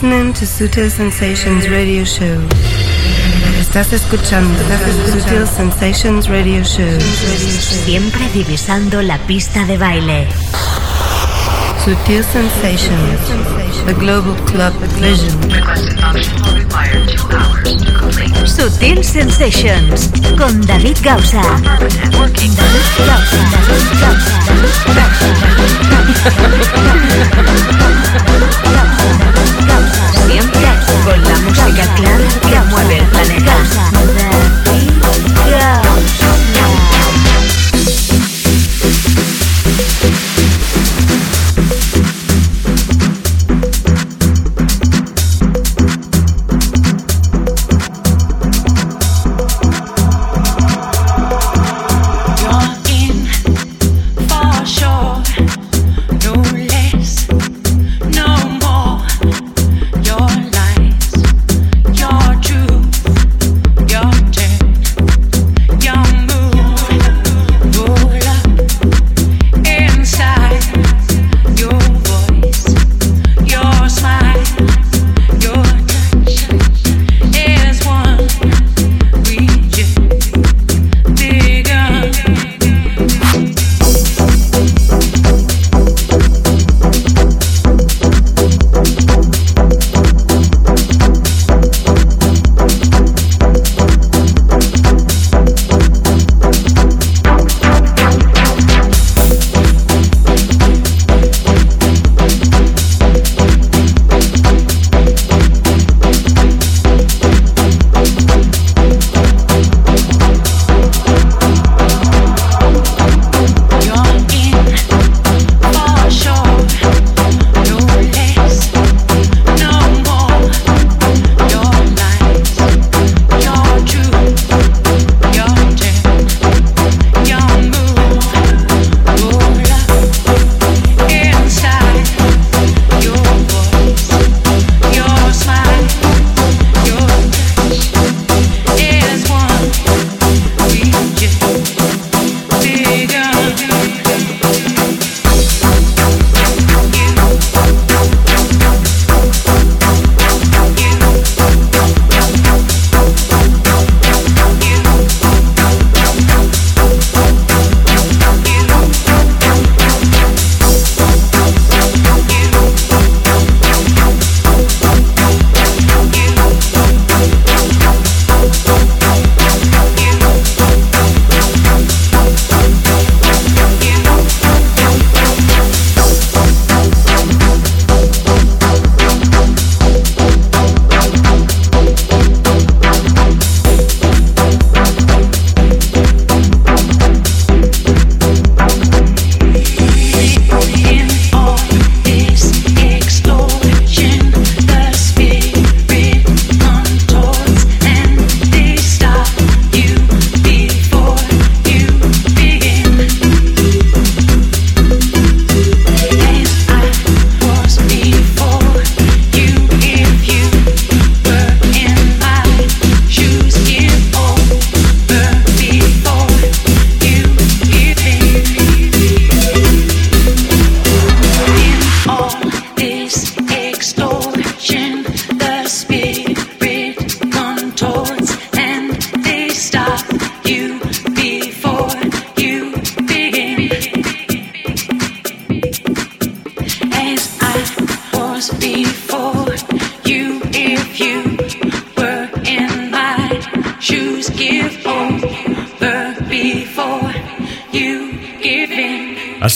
listening 0.00 0.32
to 0.32 0.46
Sutil 0.46 0.88
Sensations 0.90 1.68
Radio 1.68 2.04
Show. 2.04 2.38
Estás 3.58 3.92
escuchando 3.92 4.56
Sutil 5.10 5.44
Sensations 5.44 6.28
Radio 6.28 6.62
Show. 6.62 7.00
Siempre 7.00 8.28
divisando 8.32 9.02
la 9.02 9.18
pista 9.26 9.64
de 9.66 9.76
baile. 9.76 10.28
Sutil 11.88 12.22
Sensations, 12.22 13.20
the 13.86 13.94
global 13.94 14.34
club 14.44 14.74
vision. 15.00 15.32
Sutil 18.44 19.02
Sensations 19.02 20.10
con 20.36 20.60
David 20.66 20.98
Gausa. 21.02 21.40
David 21.40 21.78
Gausa. 23.08 23.40
David 23.64 23.92
Gausa. 24.02 24.36
Siempre 30.26 30.68
con 31.06 31.18
la 31.24 31.36
música 31.38 31.84
clara 31.96 32.28
que 32.42 32.60
mueve 32.68 32.98
el 32.98 33.06
planeta. 33.06 33.56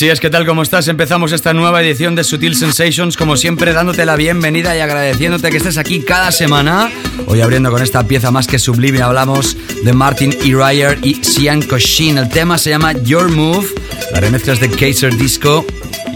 Así 0.03 0.11
es, 0.11 0.19
¿qué 0.19 0.31
tal? 0.31 0.45
¿Cómo 0.45 0.65
estás? 0.65 0.89
Empezamos 0.89 1.31
esta 1.31 1.53
nueva 1.53 1.81
edición 1.81 2.17
de 2.17 2.25
Sutil 2.25 2.57
Sensations, 2.57 3.17
como 3.17 3.37
siempre 3.37 3.73
dándote 3.73 4.05
la 4.05 4.17
bienvenida 4.17 4.77
y 4.77 4.81
agradeciéndote 4.81 5.49
que 5.49 5.59
estés 5.59 5.79
aquí 5.79 6.01
cada 6.01 6.33
semana. 6.33 6.91
Hoy 7.29 7.41
abriendo 7.41 7.71
con 7.71 7.81
esta 7.81 8.03
pieza 8.03 8.33
más 8.33 8.49
que 8.49 8.59
sublime 8.59 9.01
hablamos 9.01 9.57
de 9.85 9.93
Martin 9.93 10.33
E. 10.33 10.57
Ryer 10.57 10.99
y 11.05 11.23
Sian 11.23 11.63
Koshin. 11.63 12.19
El 12.19 12.29
tema 12.31 12.59
se 12.59 12.71
llama 12.71 12.95
Your 12.95 13.31
Move, 13.31 13.69
la 14.13 14.19
remezcla 14.19 14.55
es 14.55 14.59
de 14.59 14.71
Kaiser 14.71 15.17
Disco 15.17 15.65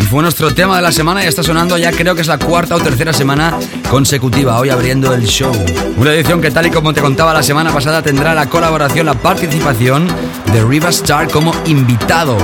y 0.00 0.02
fue 0.02 0.20
nuestro 0.20 0.52
tema 0.52 0.74
de 0.74 0.82
la 0.82 0.90
semana 0.90 1.22
y 1.22 1.28
está 1.28 1.44
sonando 1.44 1.78
ya 1.78 1.92
creo 1.92 2.16
que 2.16 2.22
es 2.22 2.26
la 2.26 2.40
cuarta 2.40 2.74
o 2.74 2.80
tercera 2.80 3.12
semana 3.12 3.56
consecutiva, 3.88 4.58
hoy 4.58 4.70
abriendo 4.70 5.14
el 5.14 5.26
show. 5.26 5.52
Una 5.96 6.12
edición 6.12 6.40
que 6.40 6.50
tal 6.50 6.66
y 6.66 6.70
como 6.70 6.92
te 6.92 7.00
contaba 7.00 7.32
la 7.32 7.44
semana 7.44 7.72
pasada 7.72 8.02
tendrá 8.02 8.34
la 8.34 8.48
colaboración, 8.48 9.06
la 9.06 9.14
participación 9.14 10.08
de 10.52 10.64
Riva 10.64 10.88
Star 10.88 11.30
como 11.30 11.54
invitado. 11.66 12.36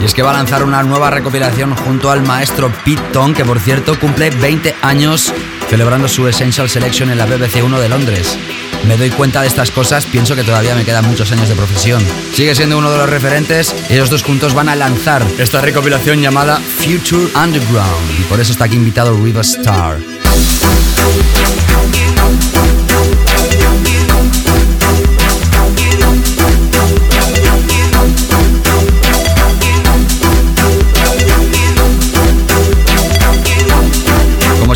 Y 0.00 0.04
es 0.04 0.14
que 0.14 0.22
va 0.22 0.30
a 0.30 0.34
lanzar 0.34 0.62
una 0.62 0.82
nueva 0.82 1.10
recopilación 1.10 1.74
junto 1.74 2.10
al 2.10 2.22
maestro 2.22 2.72
Pete 2.84 3.02
Tong, 3.12 3.34
que 3.34 3.44
por 3.44 3.58
cierto 3.60 3.98
cumple 3.98 4.30
20 4.30 4.76
años 4.82 5.32
celebrando 5.68 6.08
su 6.08 6.26
Essential 6.28 6.68
Selection 6.68 7.10
en 7.10 7.18
la 7.18 7.26
BBC 7.26 7.62
1 7.62 7.80
de 7.80 7.88
Londres. 7.88 8.38
Me 8.86 8.96
doy 8.96 9.10
cuenta 9.10 9.42
de 9.42 9.48
estas 9.48 9.70
cosas, 9.70 10.06
pienso 10.06 10.36
que 10.36 10.44
todavía 10.44 10.74
me 10.74 10.84
quedan 10.84 11.04
muchos 11.06 11.30
años 11.32 11.48
de 11.48 11.54
profesión. 11.54 12.02
Sigue 12.32 12.54
siendo 12.54 12.78
uno 12.78 12.90
de 12.90 12.98
los 12.98 13.10
referentes 13.10 13.74
ellos 13.90 14.08
dos 14.08 14.22
juntos 14.22 14.54
van 14.54 14.68
a 14.68 14.76
lanzar 14.76 15.22
esta 15.38 15.60
recopilación 15.60 16.20
llamada 16.20 16.58
Future 16.58 17.28
Underground. 17.34 18.20
Y 18.20 18.22
por 18.24 18.40
eso 18.40 18.52
está 18.52 18.64
aquí 18.64 18.76
invitado 18.76 19.16
Riva 19.22 19.40
Star. 19.42 19.98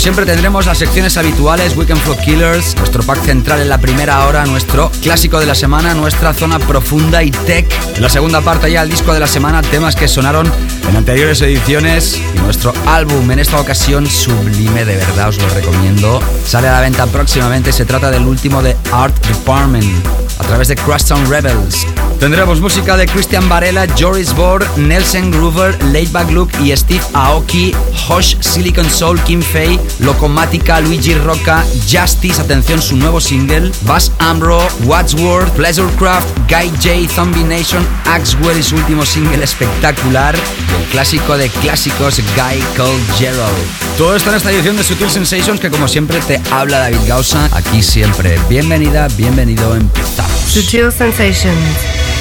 Siempre 0.03 0.27
tendremos 0.27 0.67
las 0.67 0.79
secciones 0.79 1.17
habituales, 1.17 1.77
Weekend 1.77 2.01
Flow 2.01 2.17
Killers, 2.17 2.75
nuestro 2.77 3.05
pack 3.05 3.23
central 3.23 3.61
en 3.61 3.69
la 3.69 3.79
primera 3.79 4.27
hora, 4.27 4.45
nuestro 4.47 4.91
clásico 5.01 5.39
de 5.39 5.47
la 5.47 5.55
semana, 5.55 5.95
nuestra 5.95 6.35
zona 6.35 6.59
profunda 6.59 7.23
y 7.23 7.31
tech. 7.31 7.73
La 8.01 8.09
segunda 8.09 8.41
parte 8.41 8.69
ya 8.69 8.83
el 8.83 8.89
disco 8.89 9.15
de 9.15 9.21
la 9.21 9.29
semana, 9.29 9.63
temas 9.63 9.95
que 9.95 10.09
sonaron 10.09 10.51
en 10.89 10.97
anteriores 10.97 11.41
ediciones 11.43 12.21
y 12.35 12.39
nuestro 12.41 12.75
álbum 12.85 13.31
en 13.31 13.39
esta 13.39 13.61
ocasión 13.61 14.09
sublime, 14.09 14.85
de 14.85 14.97
verdad 14.97 15.29
os 15.29 15.39
lo 15.39 15.49
recomiendo. 15.51 16.21
Sale 16.45 16.67
a 16.67 16.73
la 16.73 16.81
venta 16.81 17.07
próximamente, 17.07 17.73
se 17.73 17.85
trata 17.85 18.11
del 18.11 18.25
último 18.25 18.61
de 18.61 18.77
Art 18.91 19.15
Department 19.25 20.05
a 20.41 20.43
través 20.43 20.67
de 20.67 20.75
Crosstown 20.75 21.31
Rebels. 21.31 21.87
Tendremos 22.23 22.61
música 22.61 22.97
de 22.97 23.07
Christian 23.07 23.49
Varela, 23.49 23.85
Joris 23.99 24.33
Bord, 24.33 24.65
Nelson 24.77 25.33
Groover, 25.33 25.77
Laidback 25.87 26.31
Luke 26.31 26.57
y 26.63 26.71
Steve 26.77 27.03
Aoki, 27.15 27.75
Hosh, 28.07 28.37
Silicon 28.39 28.89
Soul, 28.89 29.21
Kim 29.25 29.43
Fay, 29.43 29.77
Locomática, 29.99 30.81
Luigi 30.81 31.15
Rocca, 31.15 31.65
Justice, 31.91 32.41
atención 32.41 32.81
su 32.81 32.97
nuevo 32.97 33.21
single, 33.21 33.73
Bass 33.81 34.13
Ambro, 34.21 34.65
Wadsworth, 34.85 35.51
Pleasurecraft, 35.55 36.29
Guy 36.49 36.71
J, 36.81 37.13
Zombie 37.13 37.43
Nation, 37.43 37.85
Axwell 38.05 38.57
y 38.57 38.63
su 38.63 38.77
último 38.77 39.05
single 39.05 39.43
espectacular, 39.43 40.37
el 40.37 40.85
clásico 40.93 41.37
de 41.37 41.49
clásicos 41.49 42.19
Guy 42.37 42.63
Called 42.77 43.03
Gerald. 43.19 43.67
Todo 43.99 44.15
esto 44.15 44.31
en 44.31 44.37
esta 44.37 44.53
edición 44.53 44.77
de 44.77 44.85
Sutil 44.85 45.11
Sensations 45.11 45.59
que 45.59 45.71
como 45.71 45.89
siempre 45.89 46.21
te 46.21 46.41
habla 46.53 46.79
David 46.79 47.01
Gausa, 47.05 47.51
aquí 47.51 47.83
siempre. 47.83 48.39
Bienvenida, 48.49 49.09
bienvenido, 49.17 49.75
empezamos. 49.75 50.39
Sutil 50.47 50.93
Sensations. 50.93 52.12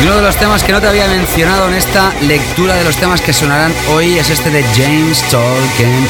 Y 0.00 0.02
uno 0.04 0.16
de 0.16 0.22
los 0.22 0.36
temas 0.36 0.62
que 0.62 0.72
no 0.72 0.80
te 0.80 0.88
había 0.88 1.06
mencionado 1.06 1.68
en 1.68 1.74
esta 1.74 2.12
lectura 2.22 2.74
de 2.74 2.84
los 2.84 2.96
temas 2.96 3.20
que 3.20 3.32
sonarán 3.32 3.72
hoy 3.90 4.18
es 4.18 4.30
este 4.30 4.50
de 4.50 4.62
James 4.74 5.22
Tolkien. 5.30 6.08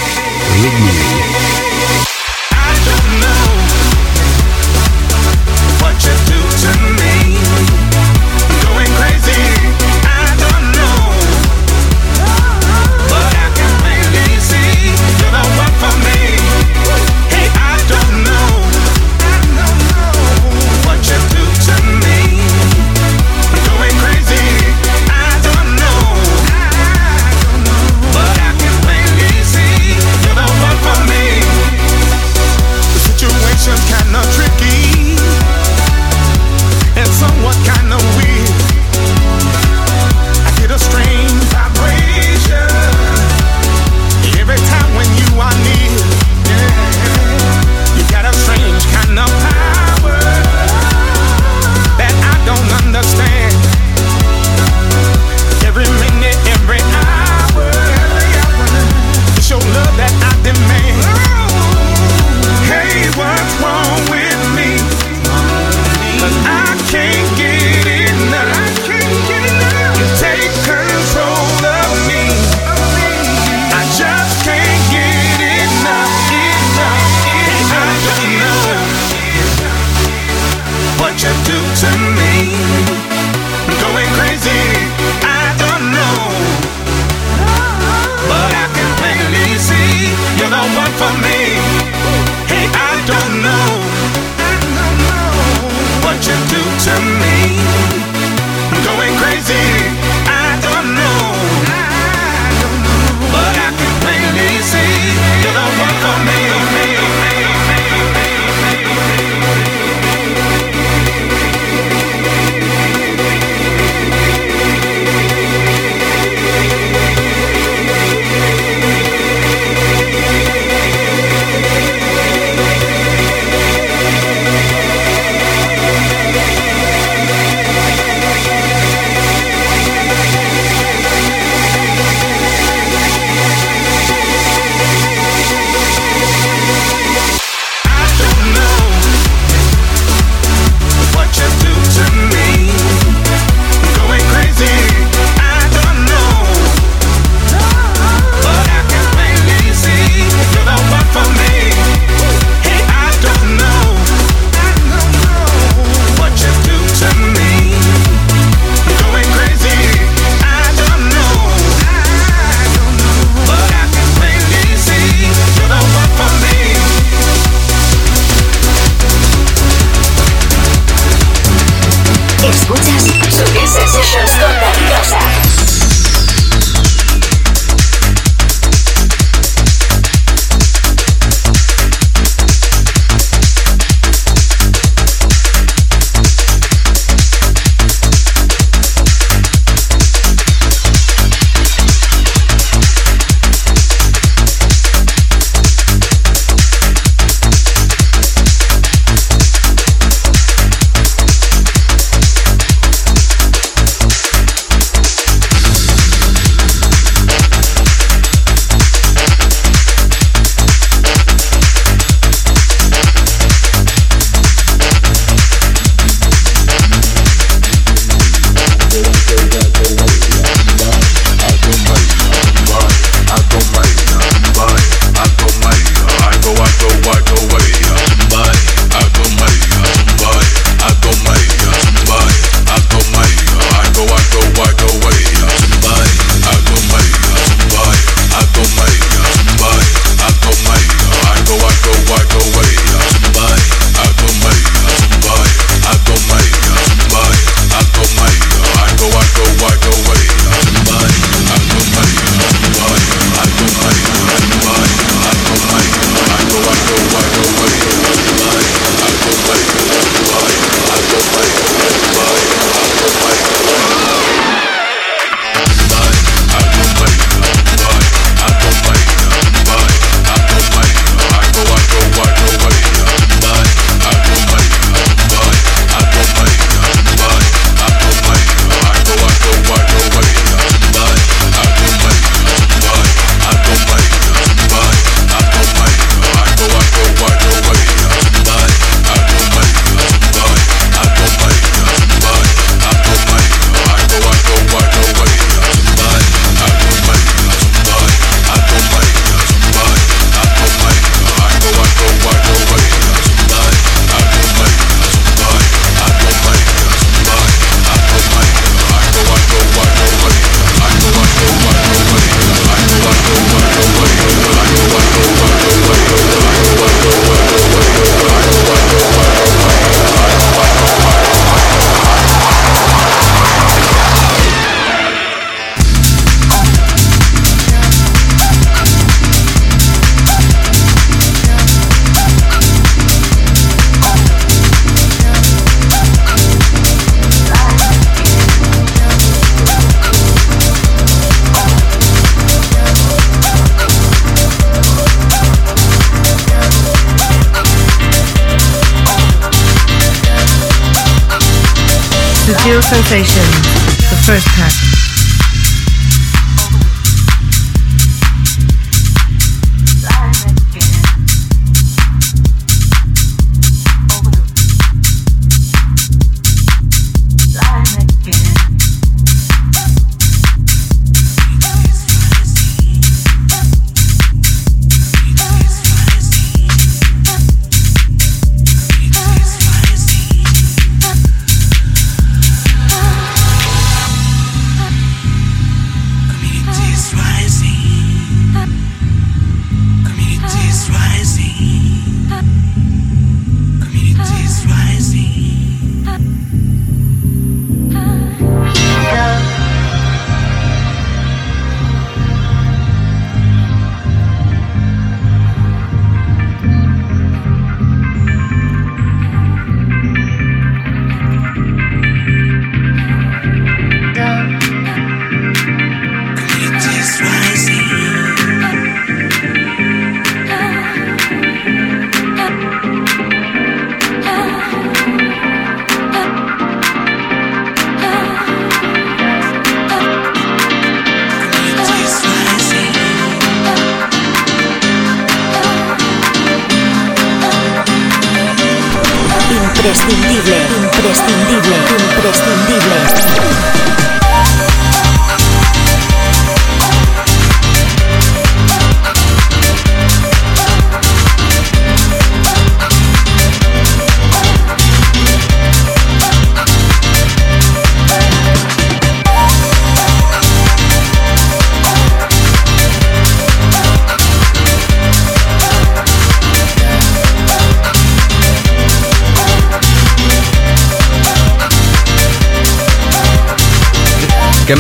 Sutil 352.91 353.30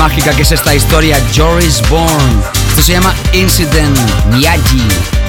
mágica 0.01 0.35
que 0.35 0.43
es 0.43 0.53
esta 0.53 0.75
historia, 0.75 1.23
Joris 1.37 1.83
Bourne. 1.91 2.43
Esto 2.71 2.81
se 2.81 2.93
llama 2.93 3.15
Incident 3.35 3.99
Miyagi. 4.33 4.83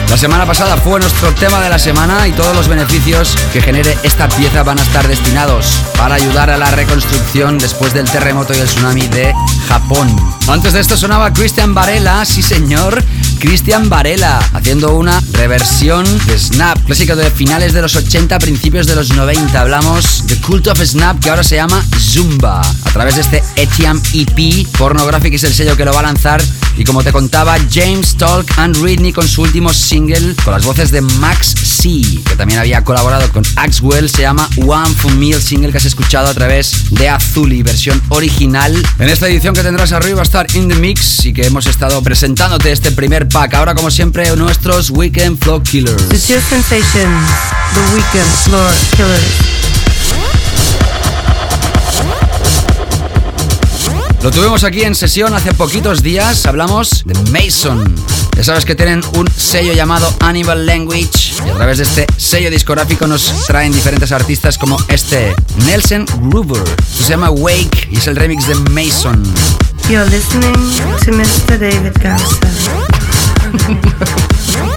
La 0.09 0.15
semana 0.17 0.45
pasada 0.45 0.77
fue 0.77 0.97
nuestro 0.97 1.33
tema 1.35 1.59
de 1.59 1.69
la 1.69 1.77
semana 1.77 2.25
y 2.25 2.31
todos 2.31 2.55
los 2.55 2.69
beneficios 2.69 3.35
que 3.51 3.61
genere 3.61 3.97
esta 4.03 4.29
pieza 4.29 4.63
van 4.63 4.79
a 4.79 4.83
estar 4.83 5.05
destinados 5.09 5.65
para 5.97 6.15
ayudar 6.15 6.49
a 6.49 6.57
la 6.57 6.71
reconstrucción 6.71 7.57
después 7.57 7.93
del 7.93 8.09
terremoto 8.09 8.53
y 8.53 8.59
el 8.59 8.67
tsunami 8.67 9.07
de 9.07 9.33
Japón. 9.67 10.07
Antes 10.47 10.71
de 10.71 10.79
esto 10.79 10.95
sonaba 10.95 11.33
Christian 11.33 11.73
Varela, 11.73 12.23
sí 12.23 12.41
señor, 12.41 13.03
Cristian 13.39 13.89
Varela, 13.89 14.39
haciendo 14.53 14.95
una 14.95 15.21
reversión 15.31 16.05
de 16.27 16.37
Snap, 16.37 16.77
clásico 16.85 17.15
de 17.15 17.29
finales 17.31 17.73
de 17.73 17.81
los 17.81 17.95
80, 17.95 18.37
principios 18.39 18.87
de 18.87 18.95
los 18.95 19.09
90. 19.09 19.59
Hablamos 19.59 20.27
de 20.27 20.37
Cult 20.41 20.67
of 20.67 20.79
Snap, 20.79 21.19
que 21.19 21.29
ahora 21.29 21.43
se 21.43 21.55
llama 21.55 21.83
Zumba, 21.99 22.61
a 22.91 22.93
través 22.93 23.15
de 23.15 23.21
este 23.21 23.43
Etiam 23.55 24.01
EP. 24.13 24.67
Pornographic 24.77 25.33
es 25.33 25.45
el 25.45 25.53
sello 25.53 25.77
que 25.77 25.85
lo 25.85 25.93
va 25.93 26.01
a 26.01 26.03
lanzar. 26.03 26.43
Y 26.75 26.83
como 26.83 27.01
te 27.03 27.13
contaba, 27.13 27.55
James 27.71 28.17
Talk 28.17 28.45
and 28.57 28.75
Ridney 28.83 29.13
con 29.13 29.25
su 29.25 29.43
último 29.43 29.71
single, 29.71 30.35
con 30.43 30.53
las 30.53 30.65
voces 30.65 30.91
de 30.91 30.99
Max 30.99 31.53
C, 31.63 32.01
que 32.27 32.35
también 32.35 32.59
había 32.59 32.83
colaborado 32.83 33.31
con 33.31 33.43
Axwell, 33.55 34.09
se 34.09 34.23
llama 34.23 34.49
One 34.57 34.93
for 34.95 35.13
Me, 35.15 35.33
single 35.39 35.71
que 35.71 35.77
has 35.77 35.85
escuchado 35.85 36.27
a 36.27 36.33
través 36.33 36.89
de 36.91 37.07
Azuli, 37.07 37.63
versión 37.63 38.01
original. 38.09 38.75
En 38.99 39.07
esta 39.07 39.27
edición 39.29 39.55
que 39.55 39.63
tendrás 39.63 39.93
arriba 39.93 40.17
va 40.17 40.21
a 40.21 40.23
estar 40.23 40.47
In 40.55 40.67
the 40.67 40.75
Mix 40.75 41.25
y 41.25 41.31
que 41.31 41.45
hemos 41.45 41.67
estado 41.67 42.03
presentándote 42.03 42.73
este 42.73 42.91
primer 42.91 43.29
pack. 43.29 43.53
Ahora, 43.53 43.73
como 43.73 43.89
siempre, 43.89 44.35
nuestros 44.35 44.89
Weekend 44.89 45.41
Flow 45.41 45.63
Killers. 45.63 46.09
The 46.09 46.17
The 47.73 47.95
Weekend 47.95 48.31
Floor 48.43 48.73
Killers. 48.97 49.60
Lo 54.23 54.29
tuvimos 54.29 54.63
aquí 54.63 54.83
en 54.83 54.93
sesión 54.93 55.33
hace 55.33 55.51
poquitos 55.51 56.03
días. 56.03 56.45
Hablamos 56.45 57.03
de 57.05 57.15
Mason. 57.31 57.95
Ya 58.35 58.43
sabes 58.43 58.65
que 58.65 58.75
tienen 58.75 59.01
un 59.15 59.27
sello 59.35 59.73
llamado 59.73 60.13
Animal 60.19 60.67
Language 60.67 61.33
y 61.43 61.49
a 61.49 61.55
través 61.55 61.79
de 61.79 61.85
este 61.85 62.05
sello 62.17 62.51
discográfico 62.51 63.07
nos 63.07 63.47
traen 63.47 63.73
diferentes 63.73 64.11
artistas 64.11 64.59
como 64.59 64.77
este 64.89 65.35
Nelson 65.65 66.05
Gruber. 66.29 66.61
Se 66.95 67.09
llama 67.09 67.31
Wake 67.31 67.89
y 67.89 67.97
es 67.97 68.05
el 68.05 68.15
remix 68.15 68.47
de 68.47 68.53
Mason. 68.69 69.23
You're 69.89 70.07
listening 70.09 70.53
to 71.03 71.11
Mr. 71.11 71.57
David 71.57 71.93
Garza. 71.99 72.47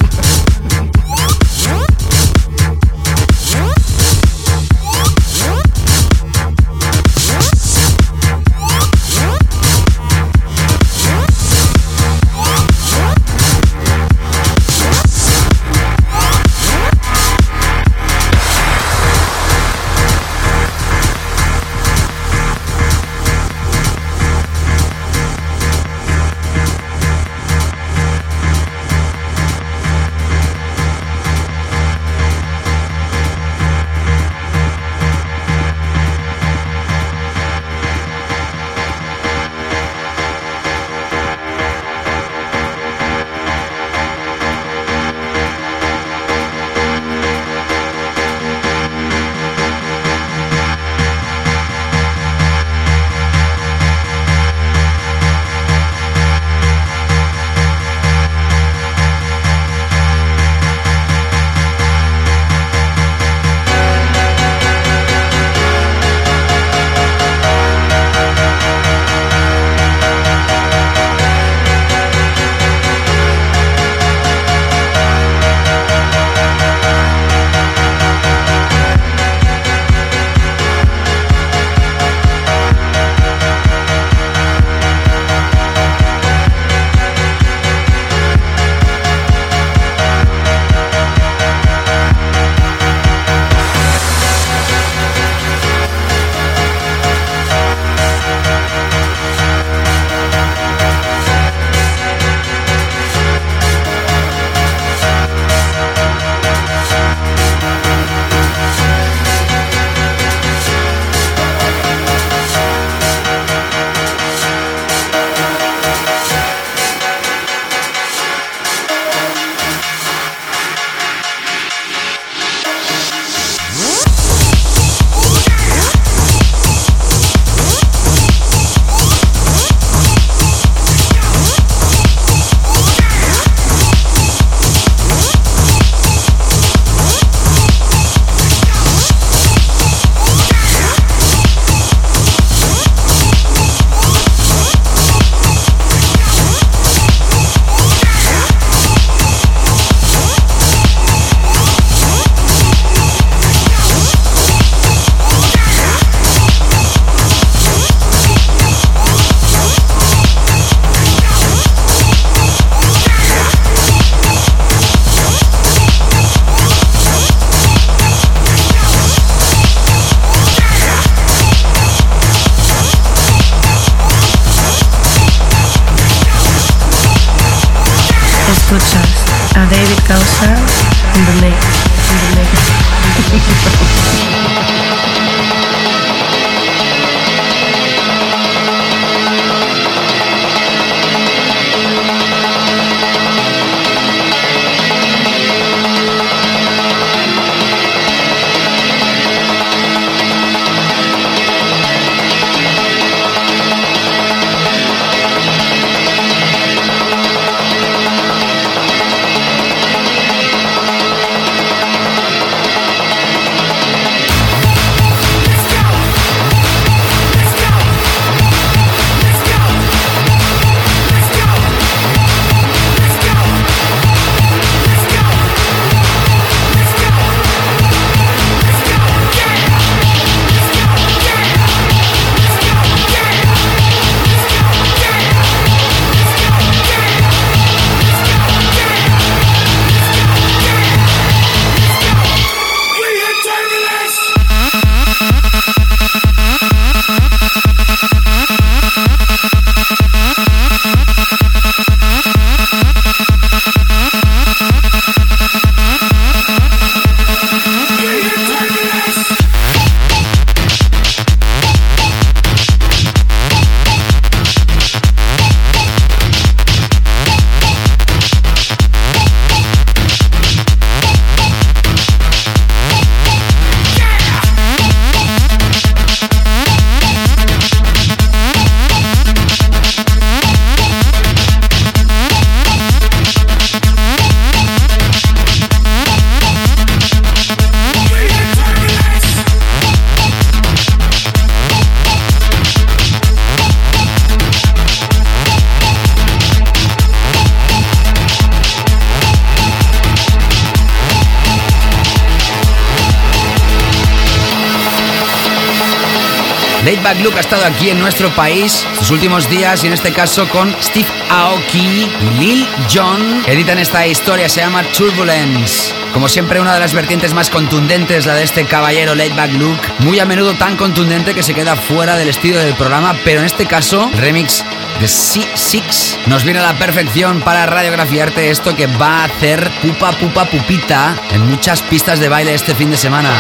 Luke 307.23 307.37
ha 307.37 307.41
estado 307.41 307.65
aquí 307.65 307.91
en 307.91 307.99
nuestro 307.99 308.29
país 308.31 308.87
sus 308.99 309.11
últimos 309.11 309.49
días 309.49 309.83
y 309.85 309.87
en 309.87 309.93
este 309.93 310.13
caso 310.13 310.49
con 310.49 310.75
Steve 310.83 311.07
Aoki 311.31 312.09
y 312.21 312.39
Lil 312.39 312.69
Jon. 312.93 313.43
Editan 313.47 313.79
esta 313.79 314.07
historia, 314.07 314.49
se 314.49 314.61
llama 314.61 314.83
Turbulence. 314.97 315.93
Como 316.13 316.29
siempre, 316.29 316.61
una 316.61 316.75
de 316.75 316.81
las 316.81 316.95
vertientes 316.95 317.35
más 317.35 317.51
contundentes, 317.51 318.27
la 318.27 318.35
de 318.35 318.45
este 318.45 318.65
caballero 318.65 319.15
Back 319.37 319.53
Luke. 319.53 319.81
Muy 320.01 320.19
a 320.21 320.25
menudo 320.25 320.55
tan 320.55 320.77
contundente 320.77 321.35
que 321.35 321.43
se 321.43 321.55
queda 321.55 321.77
fuera 321.77 322.17
del 322.17 322.29
estilo 322.29 322.59
del 322.59 322.75
programa, 322.75 323.17
pero 323.25 323.41
en 323.41 323.47
este 323.47 323.67
caso, 323.67 324.11
remix 324.15 324.65
de 325.01 325.07
C6 325.07 326.27
nos 326.27 326.45
viene 326.45 326.61
a 326.61 326.73
la 326.73 326.79
perfección 326.79 327.41
para 327.43 327.67
radiografiarte 327.67 328.51
esto 328.51 328.77
que 328.77 328.87
va 328.87 329.23
a 329.23 329.25
hacer 329.25 329.71
pupa 329.83 330.13
pupa 330.13 330.45
pupita 330.45 331.17
en 331.33 331.49
muchas 331.49 331.83
pistas 331.83 332.21
de 332.21 332.29
baile 332.29 332.55
este 332.55 332.75
fin 332.75 332.91
de 332.91 332.97
semana. 332.97 333.31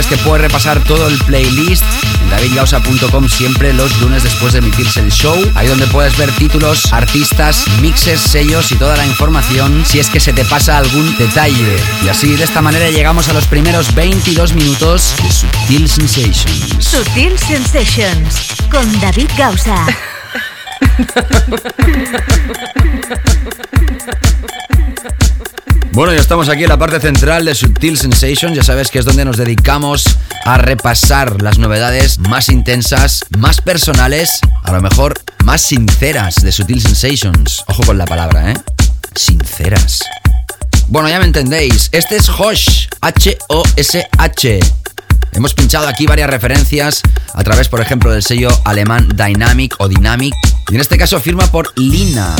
Sabes 0.00 0.18
que 0.18 0.24
puedes 0.24 0.40
repasar 0.40 0.82
todo 0.84 1.08
el 1.08 1.18
playlist 1.24 1.84
en 2.22 2.30
davidgausa.com 2.30 3.28
siempre 3.28 3.72
los 3.74 4.00
lunes 4.00 4.22
después 4.22 4.52
de 4.52 4.60
emitirse 4.60 5.00
el 5.00 5.10
show. 5.10 5.36
Ahí 5.54 5.68
donde 5.68 5.86
puedes 5.88 6.16
ver 6.16 6.30
títulos, 6.32 6.90
artistas, 6.92 7.66
mixes, 7.82 8.20
sellos 8.20 8.72
y 8.72 8.76
toda 8.76 8.96
la 8.96 9.04
información 9.04 9.84
si 9.84 9.98
es 9.98 10.08
que 10.08 10.20
se 10.20 10.32
te 10.32 10.44
pasa 10.44 10.78
algún 10.78 11.16
detalle. 11.18 11.76
Y 12.04 12.08
así 12.08 12.34
de 12.36 12.44
esta 12.44 12.62
manera 12.62 12.88
llegamos 12.90 13.28
a 13.28 13.34
los 13.34 13.46
primeros 13.46 13.94
22 13.94 14.54
minutos 14.54 15.14
de 15.22 15.32
Sutil 15.32 15.88
Sensations. 15.88 16.84
Sutil 16.84 17.38
Sensations 17.38 18.36
con 18.70 19.00
David 19.00 19.28
Gausa. 19.36 19.86
Bueno, 26.00 26.14
ya 26.14 26.22
estamos 26.22 26.48
aquí 26.48 26.62
en 26.62 26.70
la 26.70 26.78
parte 26.78 26.98
central 26.98 27.44
de 27.44 27.54
Subtil 27.54 27.98
Sensation. 27.98 28.54
Ya 28.54 28.64
sabes 28.64 28.90
que 28.90 29.00
es 29.00 29.04
donde 29.04 29.22
nos 29.26 29.36
dedicamos 29.36 30.02
a 30.46 30.56
repasar 30.56 31.42
las 31.42 31.58
novedades 31.58 32.18
más 32.20 32.48
intensas, 32.48 33.26
más 33.36 33.60
personales, 33.60 34.40
a 34.62 34.72
lo 34.72 34.80
mejor 34.80 35.20
más 35.44 35.60
sinceras 35.60 36.36
de 36.36 36.52
Subtil 36.52 36.80
Sensations. 36.80 37.62
Ojo 37.66 37.82
con 37.82 37.98
la 37.98 38.06
palabra, 38.06 38.50
¿eh? 38.50 38.54
Sinceras. 39.14 40.00
Bueno, 40.88 41.10
ya 41.10 41.18
me 41.18 41.26
entendéis. 41.26 41.90
Este 41.92 42.16
es 42.16 42.30
Hosh, 42.30 42.86
H-O-S-H. 43.02 44.60
Hemos 45.32 45.52
pinchado 45.52 45.86
aquí 45.86 46.06
varias 46.06 46.30
referencias 46.30 47.02
a 47.34 47.44
través, 47.44 47.68
por 47.68 47.82
ejemplo, 47.82 48.10
del 48.10 48.22
sello 48.22 48.48
alemán 48.64 49.06
Dynamic 49.14 49.74
o 49.76 49.86
Dynamic. 49.86 50.32
Y 50.70 50.76
en 50.76 50.80
este 50.80 50.96
caso 50.96 51.20
firma 51.20 51.46
por 51.48 51.78
Lina. 51.78 52.34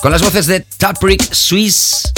Con 0.00 0.10
las 0.10 0.22
voces 0.22 0.46
de 0.46 0.60
Taprick 0.78 1.34
Swiss 1.34 2.14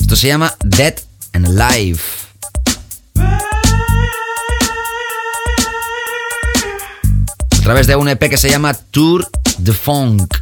esto 0.00 0.16
se 0.16 0.28
llama 0.28 0.54
Dead 0.62 0.94
and 1.32 1.46
Alive. 1.46 2.00
A 7.50 7.62
través 7.62 7.86
de 7.86 7.96
un 7.96 8.08
EP 8.08 8.28
que 8.28 8.36
se 8.36 8.50
llama 8.50 8.74
Tour 8.74 9.26
de 9.58 9.72
Funk. 9.72 10.34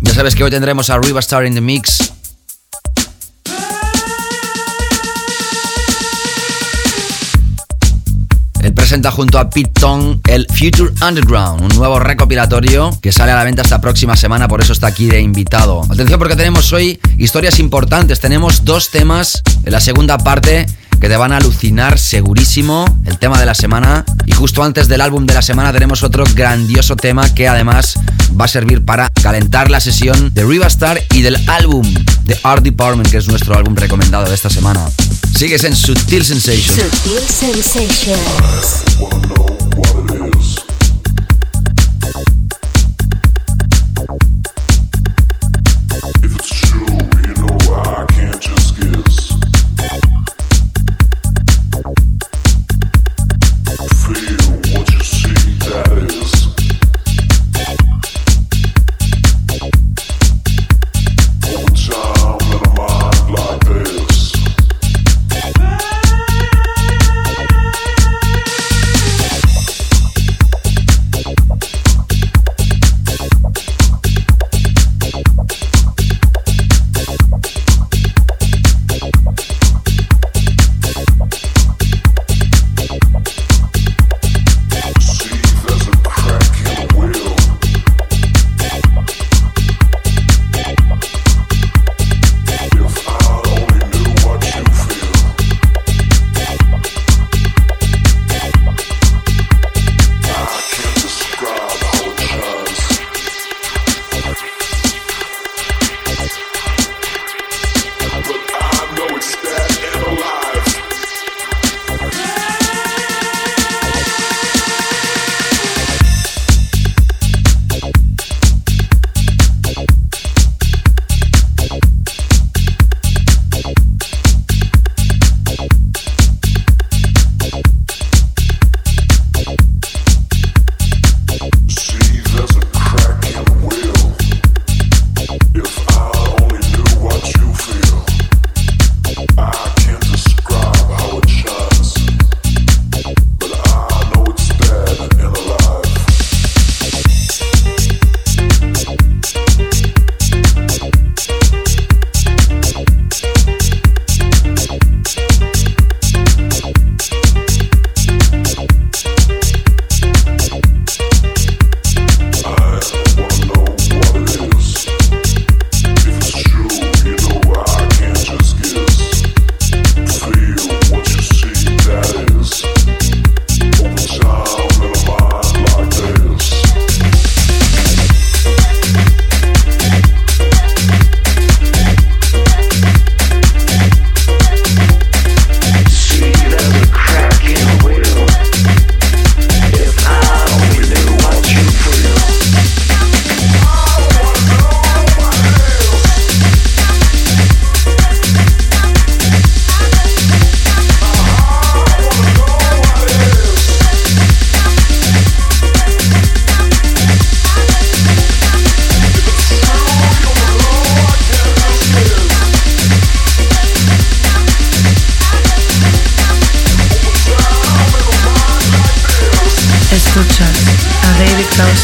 Ya 0.00 0.14
sabes 0.14 0.34
que 0.34 0.42
hoy 0.42 0.50
tendremos 0.50 0.90
a 0.90 0.98
Riva 0.98 1.20
Star 1.20 1.46
in 1.46 1.54
the 1.54 1.60
Mix 1.60 2.12
presenta 8.90 9.12
junto 9.12 9.38
a 9.38 9.48
Pete 9.48 9.70
Tong 9.78 10.18
el 10.26 10.48
Future 10.48 10.90
Underground, 11.06 11.60
un 11.62 11.78
nuevo 11.78 12.00
recopilatorio 12.00 12.90
que 13.00 13.12
sale 13.12 13.30
a 13.30 13.36
la 13.36 13.44
venta 13.44 13.62
esta 13.62 13.80
próxima 13.80 14.16
semana, 14.16 14.48
por 14.48 14.60
eso 14.60 14.72
está 14.72 14.88
aquí 14.88 15.06
de 15.06 15.20
invitado. 15.20 15.84
Atención 15.88 16.18
porque 16.18 16.34
tenemos 16.34 16.72
hoy 16.72 16.98
historias 17.16 17.60
importantes, 17.60 18.18
tenemos 18.18 18.64
dos 18.64 18.90
temas 18.90 19.44
en 19.64 19.70
la 19.70 19.78
segunda 19.78 20.18
parte 20.18 20.66
que 21.00 21.08
te 21.08 21.16
van 21.16 21.32
a 21.32 21.38
alucinar 21.38 21.98
segurísimo. 21.98 22.84
El 23.04 23.18
tema 23.18 23.38
de 23.40 23.46
la 23.46 23.54
semana. 23.54 24.04
Y 24.26 24.32
justo 24.32 24.62
antes 24.62 24.86
del 24.88 25.00
álbum 25.00 25.26
de 25.26 25.34
la 25.34 25.42
semana 25.42 25.72
tenemos 25.72 26.02
otro 26.02 26.24
grandioso 26.34 26.94
tema 26.96 27.32
que 27.34 27.48
además 27.48 27.94
va 28.38 28.44
a 28.44 28.48
servir 28.48 28.84
para 28.84 29.08
calentar 29.08 29.70
la 29.70 29.80
sesión 29.80 30.32
de 30.34 30.44
Riva 30.44 30.66
Star 30.66 31.02
y 31.14 31.22
del 31.22 31.36
álbum 31.48 31.86
de 32.24 32.38
Art 32.42 32.62
Department, 32.62 33.10
que 33.10 33.16
es 33.16 33.28
nuestro 33.28 33.56
álbum 33.56 33.74
recomendado 33.74 34.28
de 34.28 34.34
esta 34.34 34.50
semana. 34.50 34.88
Sigues 35.36 35.64
en 35.64 35.74
Sutil 35.74 36.24
Sensations. 36.24 36.80
Sutil 37.02 37.62
Sensations. 37.62 38.84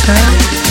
time 0.06 0.65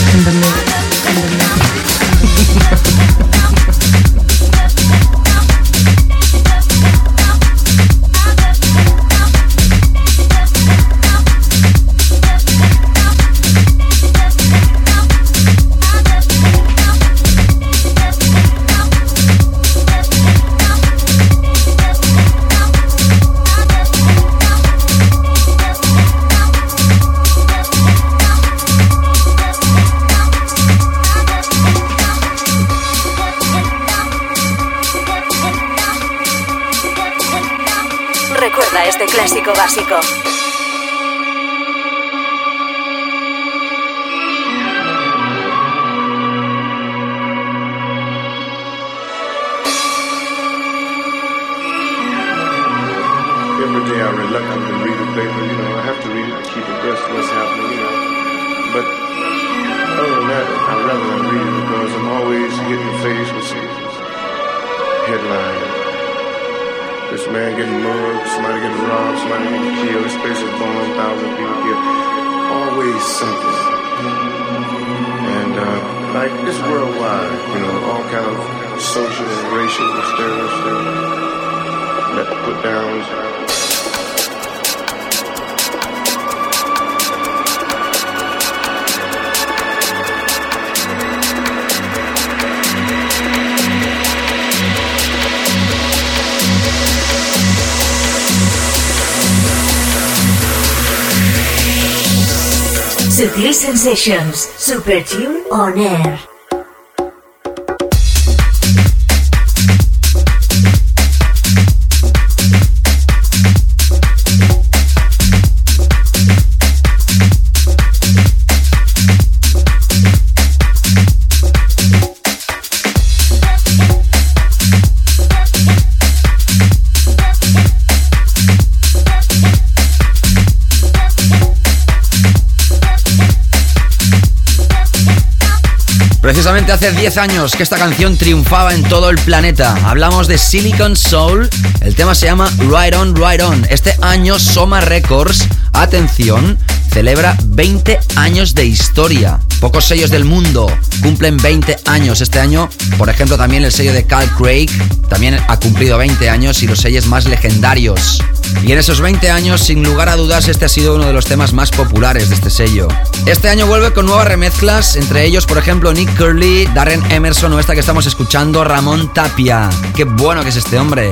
Precisamente 137.16 137.32
hace 137.32 137.32
10 137.32 137.40
años 137.40 137.56
que 137.56 137.62
esta 137.62 137.78
canción 137.78 138.16
triunfaba 138.18 138.74
en 138.74 138.82
todo 138.82 139.08
el 139.08 139.16
planeta. 139.16 139.74
Hablamos 139.88 140.26
de 140.28 140.36
Silicon 140.36 140.96
Soul. 140.96 141.48
El 141.80 141.94
tema 141.94 142.14
se 142.14 142.26
llama 142.26 142.50
Right 142.58 142.94
On, 142.94 143.16
Right 143.16 143.40
On. 143.40 143.66
Este 143.70 143.96
año 144.02 144.38
Soma 144.38 144.82
Records, 144.82 145.46
atención, 145.72 146.58
celebra 146.92 147.36
20 147.44 147.98
años 148.16 148.54
de 148.54 148.66
historia. 148.66 149.40
Pocos 149.60 149.86
sellos 149.86 150.10
del 150.10 150.24
mundo 150.24 150.66
cumplen 151.02 151.38
20 151.38 151.76
años. 151.86 152.20
Este 152.20 152.38
año, 152.38 152.68
por 152.98 153.08
ejemplo, 153.08 153.38
también 153.38 153.64
el 153.64 153.72
sello 153.72 153.94
de 153.94 154.04
Cal 154.04 154.30
Craig 154.36 154.68
también 155.08 155.38
ha 155.48 155.56
cumplido 155.58 155.96
20 155.96 156.28
años 156.28 156.62
y 156.62 156.66
los 156.66 156.80
sellos 156.80 157.06
más 157.06 157.24
legendarios. 157.24 158.22
Y 158.62 158.72
en 158.72 158.78
esos 158.78 159.00
20 159.00 159.30
años, 159.30 159.60
sin 159.62 159.82
lugar 159.82 160.08
a 160.08 160.16
dudas, 160.16 160.48
este 160.48 160.64
ha 160.64 160.68
sido 160.68 160.94
uno 160.94 161.06
de 161.06 161.12
los 161.12 161.26
temas 161.26 161.52
más 161.52 161.70
populares 161.70 162.28
de 162.28 162.34
este 162.34 162.50
sello. 162.50 162.88
Este 163.26 163.48
año 163.48 163.66
vuelve 163.66 163.92
con 163.92 164.06
nuevas 164.06 164.26
remezclas, 164.26 164.96
entre 164.96 165.24
ellos, 165.24 165.46
por 165.46 165.58
ejemplo, 165.58 165.92
Nick 165.92 166.16
Curley, 166.16 166.66
Darren 166.74 167.02
Emerson 167.10 167.52
o 167.52 167.60
esta 167.60 167.74
que 167.74 167.80
estamos 167.80 168.06
escuchando, 168.06 168.64
Ramón 168.64 169.12
Tapia. 169.12 169.68
Qué 169.94 170.04
bueno 170.04 170.42
que 170.42 170.50
es 170.50 170.56
este 170.56 170.78
hombre. 170.78 171.10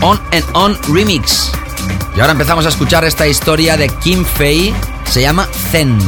On 0.00 0.20
and 0.32 0.44
On 0.52 0.78
Remix. 0.92 1.50
Y 2.16 2.20
ahora 2.20 2.32
empezamos 2.32 2.66
a 2.66 2.70
escuchar 2.70 3.04
esta 3.04 3.26
historia 3.26 3.76
de 3.76 3.88
Kim 3.88 4.24
Fei, 4.24 4.74
se 5.04 5.20
llama 5.20 5.48
Zen, 5.70 5.98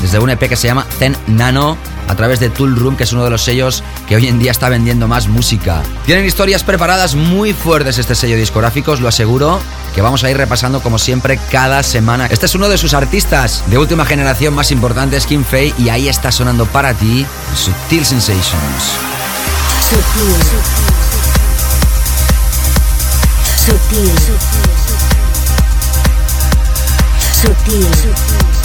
desde 0.00 0.18
un 0.18 0.30
EP 0.30 0.48
que 0.48 0.56
se 0.56 0.68
llama 0.68 0.86
Zen 0.98 1.16
Nano 1.26 1.76
a 2.08 2.14
través 2.14 2.40
de 2.40 2.50
Tool 2.50 2.76
Room, 2.76 2.96
que 2.96 3.04
es 3.04 3.12
uno 3.12 3.24
de 3.24 3.30
los 3.30 3.42
sellos 3.42 3.82
que 4.06 4.16
hoy 4.16 4.28
en 4.28 4.38
día 4.38 4.50
está 4.50 4.68
vendiendo 4.68 5.08
más 5.08 5.28
música. 5.28 5.82
Tienen 6.04 6.24
historias 6.24 6.62
preparadas 6.62 7.14
muy 7.14 7.52
fuertes 7.52 7.98
este 7.98 8.14
sello 8.14 8.36
discográfico, 8.36 8.92
os 8.92 9.00
lo 9.00 9.08
aseguro, 9.08 9.60
que 9.94 10.02
vamos 10.02 10.22
a 10.24 10.30
ir 10.30 10.36
repasando 10.36 10.80
como 10.82 10.98
siempre 10.98 11.38
cada 11.50 11.82
semana. 11.82 12.26
Este 12.26 12.46
es 12.46 12.54
uno 12.54 12.68
de 12.68 12.78
sus 12.78 12.94
artistas 12.94 13.64
de 13.68 13.78
última 13.78 14.04
generación 14.04 14.54
más 14.54 14.70
importantes, 14.70 15.26
Kim 15.26 15.44
Fei, 15.44 15.74
y 15.78 15.88
ahí 15.88 16.08
está 16.08 16.30
sonando 16.30 16.66
para 16.66 16.94
ti 16.94 17.26
Subtil 17.54 18.04
Sensations. 18.04 18.96
Sutil. 19.88 20.34
Sutil. 23.64 24.12
Sutil. 27.32 27.86
Sutil. 27.86 28.55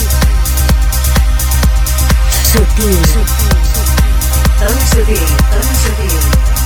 Sutil, 2.51 2.97
tan 4.59 4.75
sutil. 4.89 5.21
Estás 5.51 5.65
escuchando 5.65 5.71
Sutil 5.77 6.60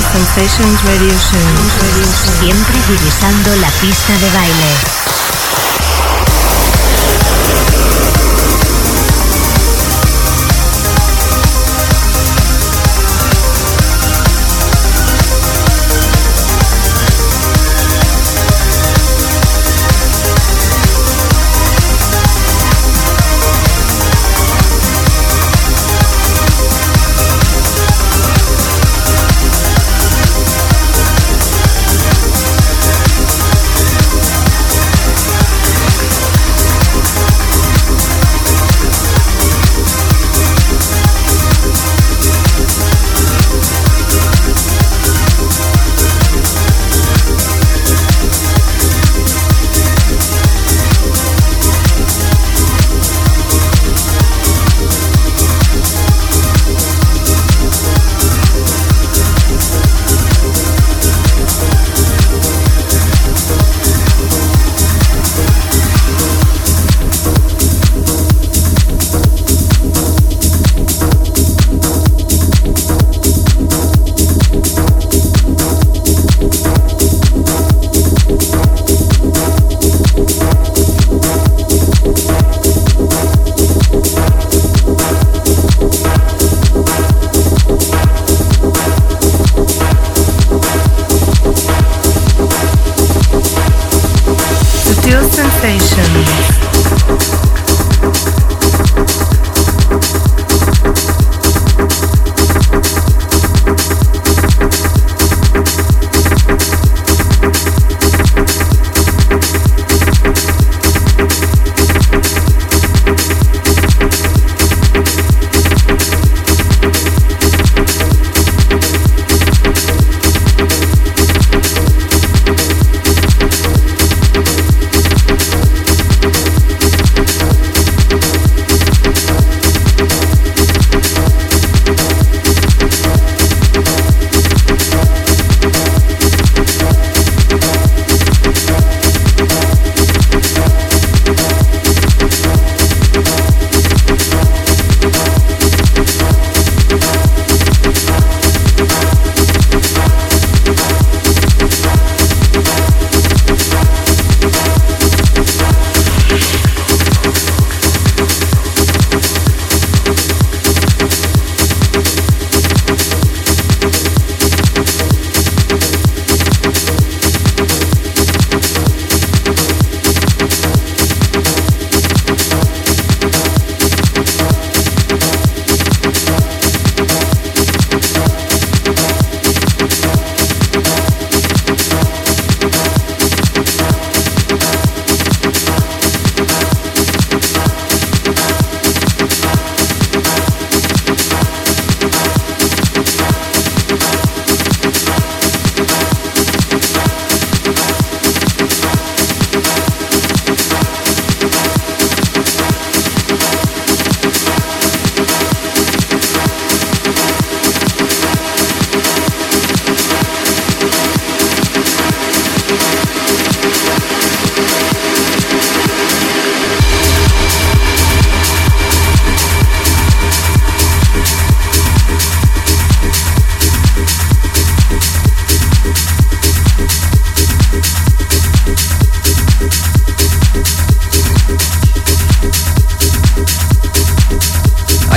Sensations 0.00 0.84
Radio 0.84 1.12
Show. 1.12 2.40
Siempre 2.40 2.78
divisando 2.88 3.56
la 3.56 3.68
pista 3.68 4.16
de 4.16 4.30
baile. 4.30 5.03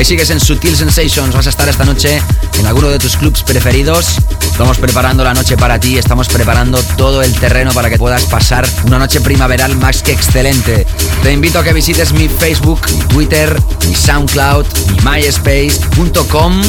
Sigues 0.07 0.29
en 0.29 0.39
Sutil 0.39 0.73
Sensations, 0.73 1.35
vas 1.35 1.47
a 1.47 1.49
estar 1.49 1.67
esta 1.67 1.83
noche 1.83 2.21
en 2.57 2.65
alguno 2.65 2.87
de 2.87 2.97
tus 2.97 3.17
clubs 3.17 3.43
preferidos. 3.43 4.15
Estamos 4.39 4.77
preparando 4.77 5.21
la 5.21 5.33
noche 5.33 5.57
para 5.57 5.81
ti, 5.81 5.97
estamos 5.97 6.29
preparando 6.29 6.81
todo 6.95 7.21
el 7.21 7.33
terreno 7.33 7.73
para 7.73 7.89
que 7.89 7.97
puedas 7.97 8.23
pasar 8.23 8.65
una 8.85 8.99
noche 8.99 9.19
primaveral 9.19 9.75
más 9.75 10.01
que 10.03 10.13
excelente. 10.13 10.87
Te 11.23 11.33
invito 11.33 11.59
a 11.59 11.63
que 11.65 11.73
visites 11.73 12.13
mi 12.13 12.29
Facebook, 12.29 12.79
mi 12.89 12.99
Twitter, 12.99 13.61
mi 13.85 13.93
SoundCloud, 13.93 14.65
mi 14.91 15.09
MySpace.com, 15.09 16.61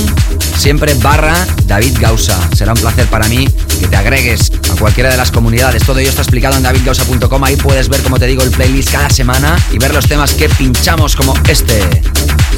siempre 0.56 0.94
barra 0.94 1.46
David 1.66 1.96
Gausa. 2.00 2.36
Será 2.56 2.72
un 2.72 2.80
placer 2.80 3.06
para 3.06 3.28
mí 3.28 3.46
que 3.78 3.86
te 3.86 3.94
agregues 3.94 4.50
a 4.72 4.74
cualquiera 4.80 5.10
de 5.10 5.16
las 5.16 5.30
comunidades. 5.30 5.84
Todo 5.84 6.00
ello 6.00 6.10
está 6.10 6.22
explicado 6.22 6.56
en 6.56 6.64
davidgausa.com. 6.64 7.44
Ahí 7.44 7.54
puedes 7.54 7.88
ver, 7.88 8.02
como 8.02 8.18
te 8.18 8.26
digo, 8.26 8.42
el 8.42 8.50
playlist 8.50 8.90
cada 8.90 9.10
semana 9.10 9.56
y 9.70 9.78
ver 9.78 9.94
los 9.94 10.08
temas 10.08 10.34
que 10.34 10.48
pinchamos 10.48 11.14
como 11.14 11.34
este. 11.48 11.78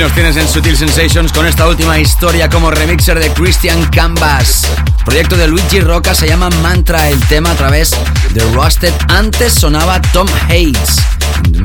Nos 0.00 0.12
tienes 0.12 0.36
en 0.38 0.48
Sutil 0.48 0.78
Sensations 0.78 1.30
con 1.30 1.46
esta 1.46 1.68
última 1.68 1.98
historia 1.98 2.48
como 2.48 2.70
remixer 2.70 3.18
de 3.18 3.30
Christian 3.34 3.84
Canvas. 3.90 4.66
proyecto 5.04 5.36
de 5.36 5.46
Luigi 5.46 5.80
Roca 5.80 6.14
se 6.14 6.26
llama 6.26 6.48
Mantra, 6.62 7.10
el 7.10 7.20
tema 7.26 7.50
a 7.50 7.54
través 7.54 7.90
de 8.32 8.40
Rusted. 8.54 8.94
Antes 9.08 9.52
sonaba 9.52 10.00
Tom 10.00 10.26
Hates, 10.48 10.96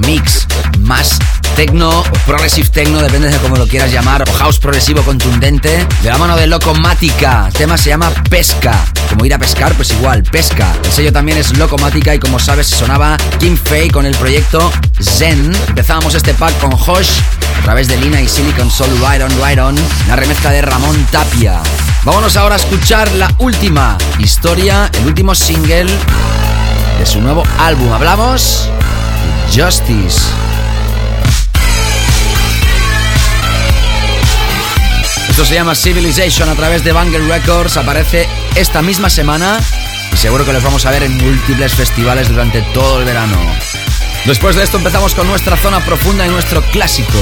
mix 0.05 0.45
más 0.79 1.17
techno 1.55 2.01
o 2.01 2.03
progressive 2.25 2.67
techno, 2.67 3.01
depende 3.01 3.29
de 3.29 3.37
cómo 3.37 3.55
lo 3.55 3.65
quieras 3.67 3.91
llamar, 3.91 4.23
o 4.27 4.33
house 4.33 4.59
progresivo 4.59 5.01
contundente, 5.03 5.87
de 6.03 6.09
la 6.09 6.17
mano 6.17 6.35
de 6.35 6.47
Locomática. 6.47 7.45
El 7.47 7.53
tema 7.53 7.77
se 7.77 7.89
llama 7.89 8.11
Pesca, 8.29 8.85
como 9.09 9.25
ir 9.25 9.33
a 9.33 9.39
pescar, 9.39 9.73
pues 9.75 9.91
igual, 9.91 10.23
pesca. 10.23 10.75
El 10.83 10.91
sello 10.91 11.13
también 11.13 11.37
es 11.37 11.57
Locomática 11.57 12.13
y 12.13 12.19
como 12.19 12.39
sabes 12.39 12.67
sonaba 12.67 13.15
Kim 13.39 13.55
Fei 13.55 13.89
con 13.89 14.05
el 14.05 14.15
proyecto 14.15 14.71
Zen. 15.01 15.55
Empezábamos 15.69 16.13
este 16.15 16.33
pack 16.33 16.59
con 16.59 16.73
Hosh 16.73 17.21
través 17.65 17.87
de 17.87 17.97
Lina 17.97 18.21
y 18.21 18.29
Silicon 18.29 18.69
Soul 18.69 18.91
Right 18.99 19.23
On 19.23 19.43
Right 19.43 19.57
On, 19.57 19.75
la 20.07 20.15
remezcla 20.15 20.51
de 20.51 20.61
Ramón 20.61 20.95
Tapia. 21.11 21.63
Vámonos 22.03 22.37
ahora 22.37 22.53
a 22.53 22.57
escuchar 22.59 23.11
la 23.13 23.33
última 23.39 23.97
historia, 24.19 24.87
el 24.93 25.07
último 25.07 25.33
single 25.33 25.87
de 26.99 27.05
su 27.07 27.19
nuevo 27.21 27.43
álbum. 27.57 27.91
Hablamos 27.91 28.69
de 29.49 29.63
Justice. 29.63 30.21
Esto 35.27 35.43
se 35.43 35.55
llama 35.55 35.73
Civilization 35.73 36.47
a 36.47 36.53
través 36.53 36.83
de 36.83 36.91
Banger 36.91 37.23
Records. 37.23 37.77
Aparece 37.77 38.27
esta 38.53 38.83
misma 38.83 39.09
semana 39.09 39.59
y 40.13 40.17
seguro 40.17 40.45
que 40.45 40.53
los 40.53 40.63
vamos 40.63 40.85
a 40.85 40.91
ver 40.91 41.01
en 41.01 41.17
múltiples 41.17 41.73
festivales 41.73 42.29
durante 42.29 42.61
todo 42.75 42.99
el 42.99 43.05
verano. 43.05 43.64
Después 44.25 44.55
de 44.55 44.63
esto 44.63 44.77
empezamos 44.77 45.13
con 45.13 45.27
nuestra 45.27 45.55
zona 45.55 45.85
profunda 45.85 46.25
y 46.25 46.29
nuestro 46.29 46.63
clásico. 46.63 47.19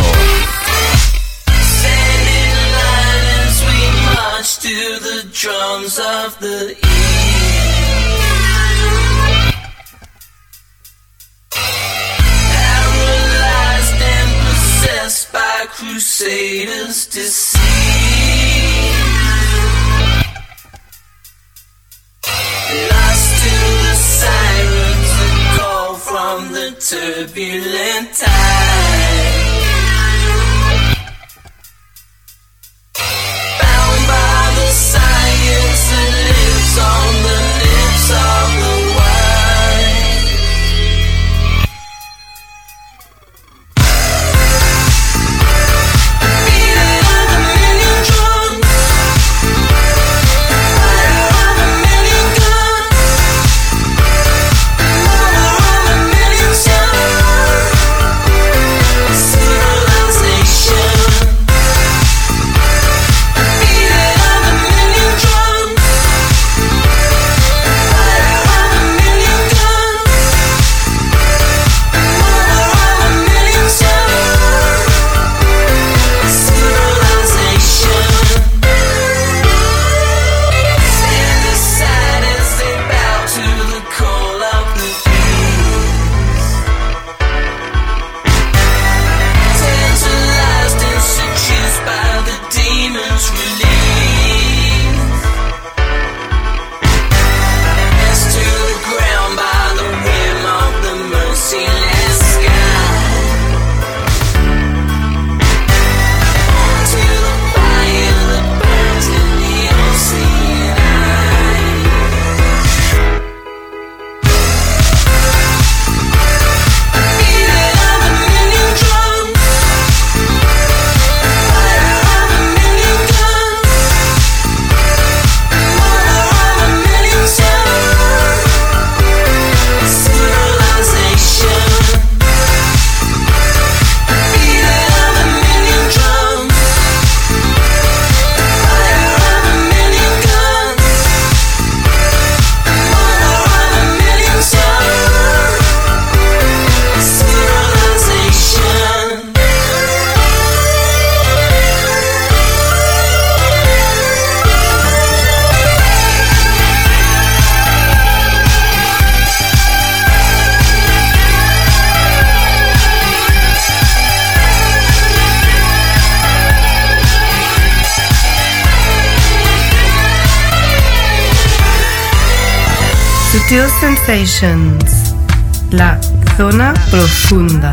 La 175.71 176.01
zona 176.35 176.73
profunda. 176.91 177.71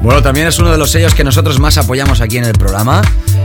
Bueno, 0.00 0.22
también 0.22 0.46
es 0.46 0.60
uno 0.60 0.70
de 0.70 0.78
los 0.78 0.92
sellos 0.92 1.12
que 1.12 1.24
nosotros 1.24 1.58
más 1.58 1.76
apoyamos 1.76 2.20
aquí 2.20 2.36
en 2.38 2.44
el 2.44 2.52
programa. 2.52 3.02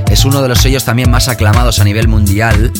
Es 0.07 0.23
uno 0.23 0.43
de 0.43 0.49
los 0.49 0.59
sellos 0.59 0.85
también 0.85 1.09
más 1.09 1.29
aclamados 1.29 1.79
a 1.79 1.83
nivel 1.83 2.07
mundial 2.07 2.71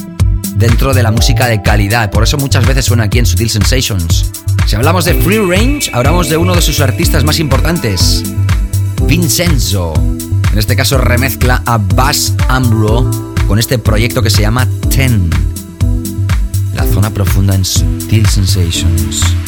dentro 0.58 0.94
de 0.94 1.02
la 1.02 1.12
música 1.12 1.48
de 1.48 1.64
calidad. 1.64 2.12
Por 2.12 2.22
eso 2.22 2.38
muchas 2.38 2.68
veces 2.68 2.86
suena 2.86 3.06
aquí 3.06 3.18
en 3.18 3.26
Sutil 3.26 3.50
Sensations. 3.50 4.32
Si 4.68 4.76
hablamos 4.76 5.06
de 5.06 5.16
Free 5.16 5.40
Range, 5.40 5.90
hablamos 5.92 6.30
de 6.30 6.38
uno 6.38 6.54
de 6.54 6.62
sus 6.62 6.80
artistas 6.80 7.24
más 7.24 7.40
importantes, 7.40 8.24
Vincenzo. 9.08 9.96
En 10.52 10.60
este 10.60 10.76
caso 10.76 11.00
remezcla 11.00 11.64
a 11.66 11.80
Bass 11.80 12.36
Ambro 12.48 13.10
con 13.48 13.58
este 13.58 13.80
proyecto 13.80 14.22
que 14.22 14.30
se 14.30 14.44
llama 14.44 14.68
Ten 14.96 15.49
zona 17.00 17.12
profunda 17.12 17.56
en 17.56 17.64
Subtil 17.64 18.26
Sensations. 18.28 19.39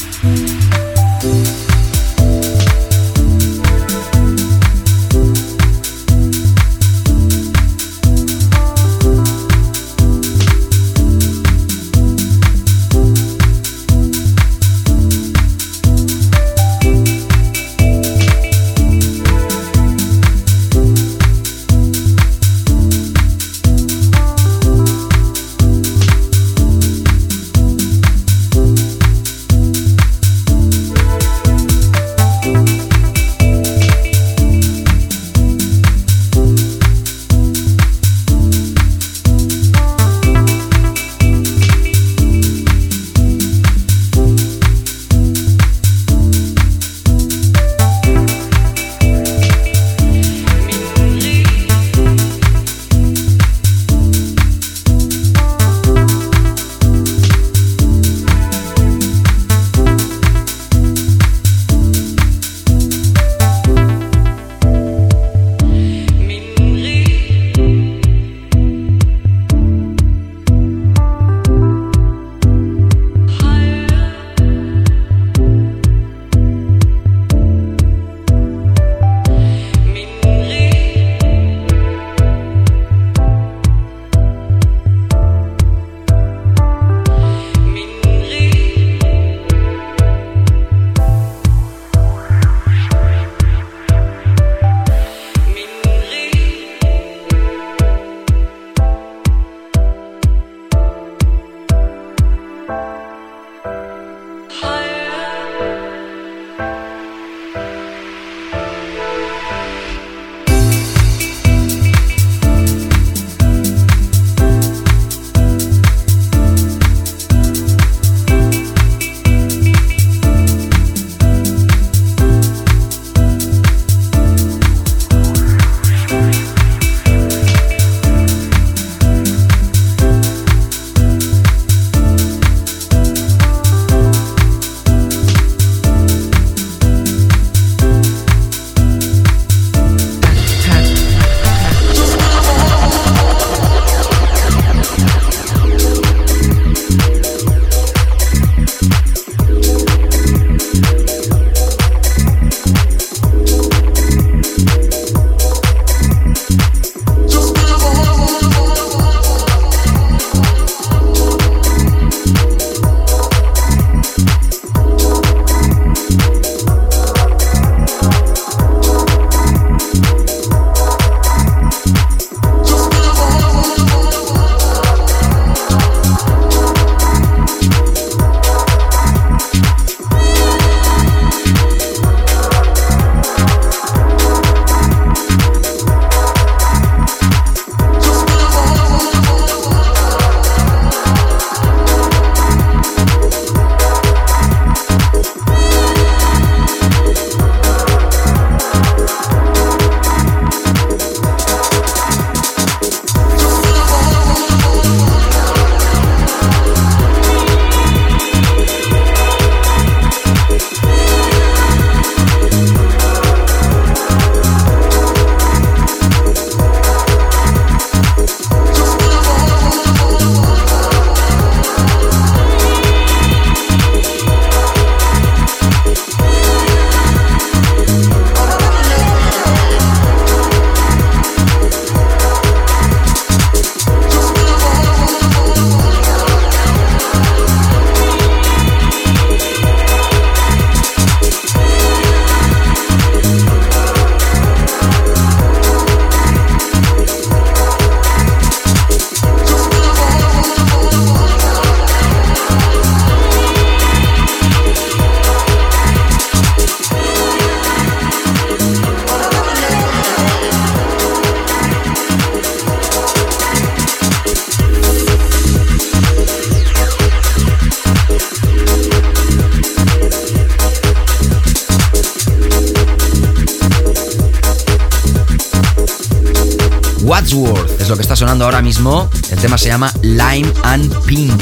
Tema 279.41 279.57
se 279.57 279.69
llama 279.69 279.91
Lime 280.03 280.53
and 280.61 280.95
Pink. 281.05 281.33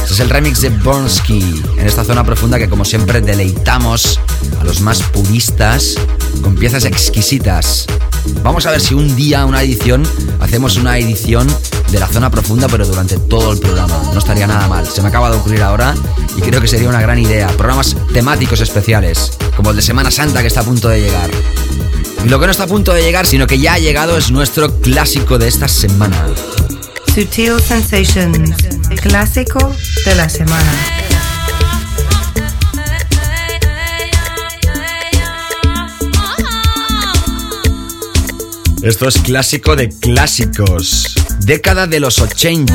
Este 0.00 0.14
es 0.14 0.20
el 0.20 0.30
remix 0.30 0.60
de 0.60 0.68
Bonsky 0.68 1.60
en 1.76 1.84
esta 1.84 2.04
zona 2.04 2.22
profunda 2.22 2.56
que 2.56 2.68
como 2.68 2.84
siempre 2.84 3.20
deleitamos 3.20 4.20
a 4.60 4.64
los 4.64 4.80
más 4.80 5.02
puristas 5.02 5.96
con 6.40 6.54
piezas 6.54 6.84
exquisitas. 6.84 7.86
Vamos 8.44 8.64
a 8.66 8.70
ver 8.70 8.80
si 8.80 8.94
un 8.94 9.16
día, 9.16 9.44
una 9.44 9.60
edición, 9.62 10.06
hacemos 10.38 10.76
una 10.76 10.98
edición 10.98 11.48
de 11.90 11.98
la 11.98 12.06
zona 12.06 12.30
profunda 12.30 12.68
pero 12.68 12.86
durante 12.86 13.18
todo 13.18 13.52
el 13.52 13.58
programa. 13.58 14.00
No 14.12 14.20
estaría 14.20 14.46
nada 14.46 14.68
mal. 14.68 14.86
Se 14.86 15.02
me 15.02 15.08
acaba 15.08 15.28
de 15.28 15.36
ocurrir 15.36 15.62
ahora 15.62 15.96
y 16.36 16.42
creo 16.42 16.60
que 16.60 16.68
sería 16.68 16.88
una 16.88 17.00
gran 17.00 17.18
idea. 17.18 17.48
Programas 17.48 17.96
temáticos 18.12 18.60
especiales, 18.60 19.32
como 19.56 19.70
el 19.70 19.76
de 19.76 19.82
Semana 19.82 20.12
Santa 20.12 20.42
que 20.42 20.48
está 20.48 20.60
a 20.60 20.64
punto 20.64 20.88
de 20.88 21.00
llegar. 21.00 21.30
Y 22.24 22.28
lo 22.28 22.38
que 22.38 22.46
no 22.46 22.52
está 22.52 22.64
a 22.64 22.68
punto 22.68 22.92
de 22.92 23.02
llegar, 23.02 23.26
sino 23.26 23.48
que 23.48 23.58
ya 23.58 23.74
ha 23.74 23.78
llegado, 23.80 24.16
es 24.16 24.30
nuestro 24.30 24.80
clásico 24.80 25.38
de 25.38 25.48
esta 25.48 25.66
semana. 25.66 26.24
Sutil 27.16 27.58
Sensations, 27.62 28.50
clásico 29.00 29.74
de 30.04 30.14
la 30.16 30.28
semana. 30.28 30.72
Esto 38.82 39.08
es 39.08 39.16
clásico 39.16 39.76
de 39.76 39.88
clásicos. 39.88 41.14
Década 41.40 41.86
de 41.86 42.00
los 42.00 42.18
80. 42.18 42.74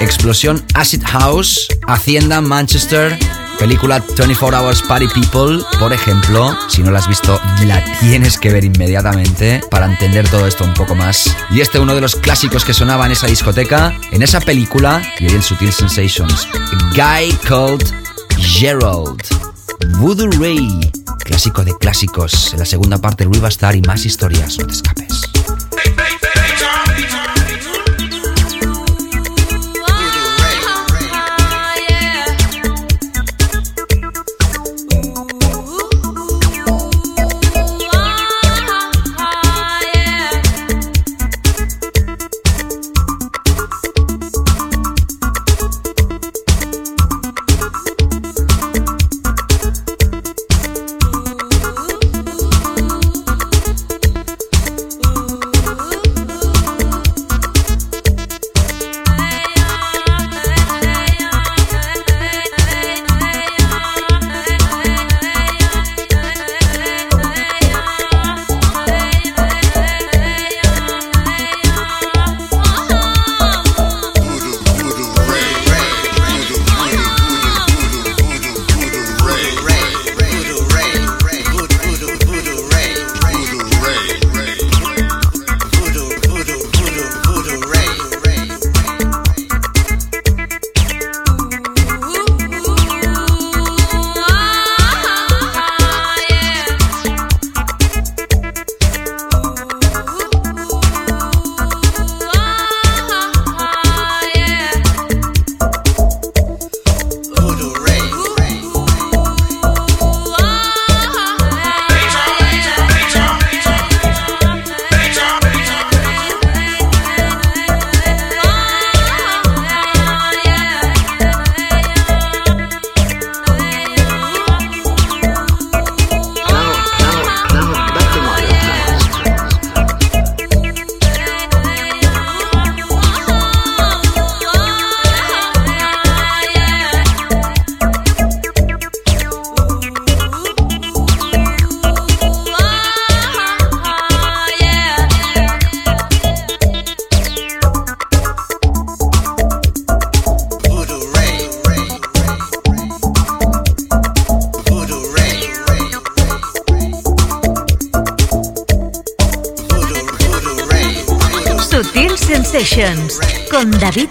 Explosión 0.00 0.64
Acid 0.74 1.04
House, 1.04 1.68
Hacienda 1.86 2.40
Manchester, 2.40 3.16
película 3.58 4.02
24 4.16 4.58
Hours 4.58 4.82
Party 4.82 5.06
People, 5.08 5.64
por 5.78 5.92
ejemplo. 5.92 6.56
Si 6.68 6.82
no 6.82 6.90
la 6.90 6.98
has 6.98 7.08
visto, 7.08 7.40
la 7.66 7.82
tienes 8.00 8.38
que 8.38 8.50
ver 8.50 8.64
inmediatamente 8.64 9.60
para 9.70 9.86
entender 9.86 10.28
todo 10.28 10.46
esto 10.46 10.64
un 10.64 10.74
poco 10.74 10.94
más. 10.94 11.34
Y 11.50 11.60
este 11.60 11.78
uno 11.78 11.94
de 11.94 12.00
los 12.00 12.16
clásicos 12.16 12.64
que 12.64 12.74
sonaba 12.74 13.06
en 13.06 13.12
esa 13.12 13.26
discoteca, 13.26 13.96
en 14.12 14.22
esa 14.22 14.40
película 14.40 15.02
y 15.18 15.26
en 15.26 15.42
Sutil 15.42 15.72
Sensations. 15.72 16.48
A 16.54 16.94
guy 16.94 17.32
called 17.46 17.84
Gerald. 18.38 19.22
Voodoo 19.98 20.30
Ray, 20.40 20.92
clásico 21.24 21.64
de 21.64 21.76
clásicos. 21.78 22.52
En 22.52 22.60
la 22.60 22.66
segunda 22.66 22.98
parte, 22.98 23.24
Riva 23.24 23.48
Star 23.48 23.76
y 23.76 23.82
más 23.82 24.04
historias. 24.06 24.58
No 24.58 24.66
te 24.66 24.72
escapes. 24.72 25.03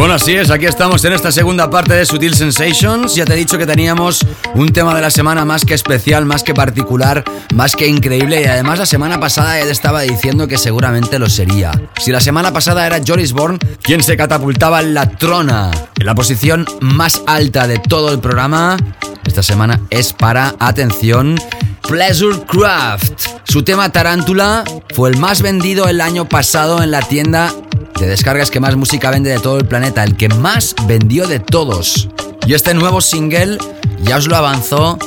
Bueno, 0.00 0.14
así 0.14 0.32
es, 0.32 0.50
aquí 0.50 0.64
estamos 0.64 1.04
en 1.04 1.12
esta 1.12 1.30
segunda 1.30 1.68
parte 1.68 1.92
de 1.92 2.06
Sutil 2.06 2.34
Sensations. 2.34 3.14
Ya 3.14 3.26
te 3.26 3.34
he 3.34 3.36
dicho 3.36 3.58
que 3.58 3.66
teníamos 3.66 4.24
un 4.54 4.72
tema 4.72 4.94
de 4.94 5.02
la 5.02 5.10
semana 5.10 5.44
más 5.44 5.66
que 5.66 5.74
especial, 5.74 6.24
más 6.24 6.42
que 6.42 6.54
particular, 6.54 7.22
más 7.54 7.76
que 7.76 7.86
increíble 7.86 8.40
y 8.40 8.46
además 8.46 8.78
la 8.78 8.86
semana 8.86 9.20
pasada 9.20 9.60
te 9.60 9.70
estaba 9.70 10.00
diciendo 10.00 10.48
que 10.48 10.56
seguramente 10.56 11.18
lo 11.18 11.28
sería. 11.28 11.72
Si 11.98 12.12
la 12.12 12.20
semana 12.20 12.50
pasada 12.50 12.86
era 12.86 13.02
Joris 13.06 13.34
Bourne 13.34 13.58
quien 13.82 14.02
se 14.02 14.16
catapultaba 14.16 14.80
en 14.80 14.94
la 14.94 15.06
trona, 15.06 15.70
en 15.98 16.06
la 16.06 16.14
posición 16.14 16.64
más 16.80 17.20
alta 17.26 17.66
de 17.66 17.78
todo 17.78 18.10
el 18.10 18.20
programa, 18.20 18.78
esta 19.26 19.42
semana 19.42 19.82
es 19.90 20.14
para, 20.14 20.54
atención, 20.60 21.38
Pleasure 21.86 22.38
Craft. 22.46 23.20
Su 23.44 23.64
tema 23.64 23.92
Tarántula 23.92 24.64
fue 24.94 25.10
el 25.10 25.18
más 25.18 25.42
vendido 25.42 25.88
el 25.88 26.00
año 26.00 26.26
pasado 26.26 26.82
en 26.82 26.90
la 26.90 27.02
tienda 27.02 27.52
de 28.00 28.06
descargas 28.06 28.50
que 28.50 28.60
más 28.60 28.76
música 28.76 29.10
vende 29.10 29.30
de 29.30 29.38
todo 29.38 29.58
el 29.58 29.66
planeta, 29.66 30.02
el 30.02 30.16
que 30.16 30.28
más 30.28 30.74
vendió 30.86 31.28
de 31.28 31.38
todos. 31.38 32.08
Y 32.46 32.54
este 32.54 32.72
nuevo 32.72 33.00
single, 33.02 33.58
ya 34.02 34.16
os 34.16 34.26
lo 34.26 34.36
avanzó, 34.36 34.98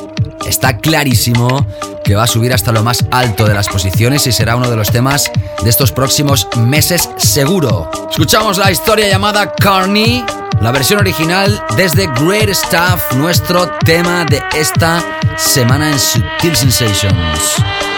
está 0.47 0.77
clarísimo 0.77 1.65
que 2.05 2.15
va 2.15 2.23
a 2.23 2.27
subir 2.27 2.53
hasta 2.53 2.71
lo 2.71 2.83
más 2.83 3.03
alto 3.11 3.45
de 3.45 3.55
las 3.55 3.67
posiciones 3.67 4.27
y 4.27 4.31
será 4.31 4.55
uno 4.55 4.69
de 4.69 4.75
los 4.75 4.91
temas 4.91 5.31
de 5.63 5.69
estos 5.69 5.91
próximos 5.91 6.47
meses 6.55 7.09
seguro. 7.17 7.89
Escuchamos 8.09 8.57
la 8.57 8.71
historia 8.71 9.07
llamada 9.07 9.53
Carney, 9.55 10.23
la 10.61 10.71
versión 10.71 10.99
original 10.99 11.63
desde 11.75 12.07
Great 12.07 12.53
Stuff, 12.53 13.15
nuestro 13.15 13.71
tema 13.85 14.23
de 14.25 14.41
esta 14.55 15.03
semana 15.37 15.91
en 15.91 15.99
Sutil 15.99 16.55
Sensations. 16.55 17.92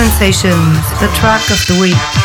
Sensations, 0.00 0.78
the 0.98 1.10
track 1.12 1.42
of 1.50 1.58
the 1.66 1.78
week. 1.78 2.19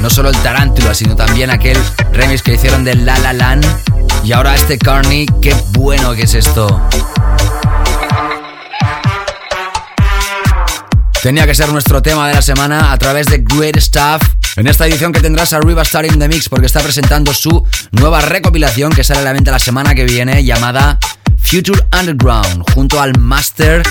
No 0.00 0.08
solo 0.08 0.28
el 0.28 0.36
Tarántula, 0.36 0.94
sino 0.94 1.16
también 1.16 1.50
aquel 1.50 1.76
remix 2.12 2.42
que 2.42 2.54
hicieron 2.54 2.84
de 2.84 2.94
La 2.94 3.18
La 3.18 3.32
Land. 3.32 3.66
Y 4.22 4.32
ahora 4.32 4.54
este 4.54 4.78
Carney, 4.78 5.26
qué 5.40 5.52
bueno 5.70 6.14
que 6.14 6.22
es 6.22 6.34
esto. 6.34 6.80
Tenía 11.22 11.44
que 11.44 11.56
ser 11.56 11.70
nuestro 11.70 12.02
tema 12.02 12.28
de 12.28 12.34
la 12.34 12.42
semana 12.42 12.92
a 12.92 12.98
través 12.98 13.26
de 13.26 13.38
Great 13.38 13.78
Stuff. 13.78 14.22
En 14.56 14.68
esta 14.68 14.86
edición 14.86 15.12
que 15.12 15.20
tendrás 15.20 15.52
a 15.52 15.60
Riva 15.60 15.82
Star 15.82 16.04
in 16.04 16.20
the 16.20 16.28
Mix 16.28 16.48
porque 16.48 16.66
está 16.66 16.80
presentando 16.80 17.34
su 17.34 17.66
nueva 17.90 18.20
recopilación 18.20 18.92
que 18.92 19.02
sale 19.02 19.20
a 19.20 19.24
la 19.24 19.32
venta 19.32 19.50
la 19.50 19.58
semana 19.58 19.94
que 19.94 20.04
viene 20.04 20.44
llamada 20.44 21.00
Future 21.38 21.80
Underground 21.98 22.62
junto 22.74 23.00
al 23.00 23.18
Master 23.18 23.82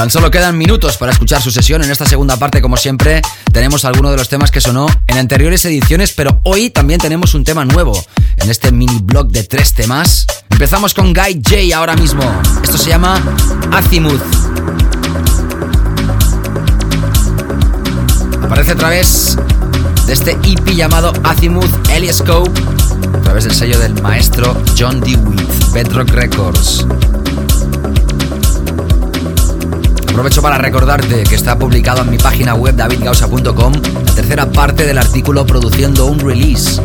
Tan 0.00 0.08
solo 0.08 0.30
quedan 0.30 0.56
minutos 0.56 0.96
para 0.96 1.12
escuchar 1.12 1.42
su 1.42 1.50
sesión. 1.50 1.84
En 1.84 1.90
esta 1.90 2.06
segunda 2.06 2.38
parte, 2.38 2.62
como 2.62 2.78
siempre, 2.78 3.20
tenemos 3.52 3.84
algunos 3.84 4.12
de 4.12 4.16
los 4.16 4.30
temas 4.30 4.50
que 4.50 4.58
sonó 4.58 4.86
en 5.06 5.18
anteriores 5.18 5.62
ediciones, 5.66 6.12
pero 6.12 6.40
hoy 6.44 6.70
también 6.70 6.98
tenemos 6.98 7.34
un 7.34 7.44
tema 7.44 7.66
nuevo 7.66 7.92
en 8.38 8.48
este 8.48 8.72
mini 8.72 8.98
blog 9.02 9.28
de 9.28 9.44
tres 9.44 9.74
temas. 9.74 10.24
Empezamos 10.48 10.94
con 10.94 11.12
Guy 11.12 11.42
J 11.46 11.76
ahora 11.76 11.96
mismo. 11.96 12.22
Esto 12.62 12.78
se 12.78 12.88
llama 12.88 13.22
Azimuth. 13.72 14.22
Aparece 18.42 18.70
a 18.70 18.76
través 18.76 19.36
de 20.06 20.14
este 20.14 20.30
EP 20.30 20.66
llamado 20.70 21.12
Azimuth 21.24 21.90
Helioscope, 21.90 22.58
a 23.18 23.20
través 23.20 23.44
del 23.44 23.54
sello 23.54 23.78
del 23.78 24.00
maestro 24.00 24.56
John 24.78 24.98
DeWitt, 25.02 25.72
Bedrock 25.74 26.08
Records. 26.08 26.86
Aprovecho 30.20 30.42
para 30.42 30.58
recordarte 30.58 31.22
que 31.22 31.34
está 31.34 31.58
publicado 31.58 32.02
en 32.02 32.10
mi 32.10 32.18
página 32.18 32.54
web 32.54 32.76
davidgausa.com 32.76 33.72
la 34.04 34.12
tercera 34.14 34.52
parte 34.52 34.84
del 34.84 34.98
artículo 34.98 35.46
Produciendo 35.46 36.04
un 36.04 36.18
Release. 36.18 36.78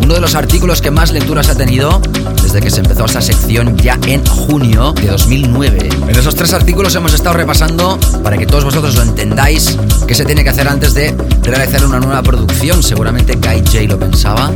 Uno 0.00 0.14
de 0.14 0.20
los 0.20 0.36
artículos 0.36 0.80
que 0.80 0.92
más 0.92 1.10
lecturas 1.10 1.48
ha 1.48 1.56
tenido 1.56 2.00
desde 2.44 2.60
que 2.60 2.70
se 2.70 2.82
empezó 2.82 3.06
esta 3.06 3.20
sección 3.20 3.76
ya 3.76 3.98
en 4.06 4.24
junio 4.24 4.92
de 4.92 5.08
2009. 5.08 5.88
En 6.06 6.16
esos 6.16 6.36
tres 6.36 6.52
artículos 6.52 6.94
hemos 6.94 7.12
estado 7.12 7.36
repasando 7.36 7.98
para 8.22 8.38
que 8.38 8.46
todos 8.46 8.62
vosotros 8.62 8.94
lo 8.94 9.02
entendáis 9.02 9.76
qué 10.06 10.14
se 10.14 10.24
tiene 10.24 10.44
que 10.44 10.50
hacer 10.50 10.68
antes 10.68 10.94
de 10.94 11.12
realizar 11.42 11.84
una 11.84 11.98
nueva 11.98 12.22
producción. 12.22 12.84
Seguramente 12.84 13.34
Guy 13.34 13.64
J 13.66 13.80
lo 13.88 13.98
pensaba. 13.98 14.52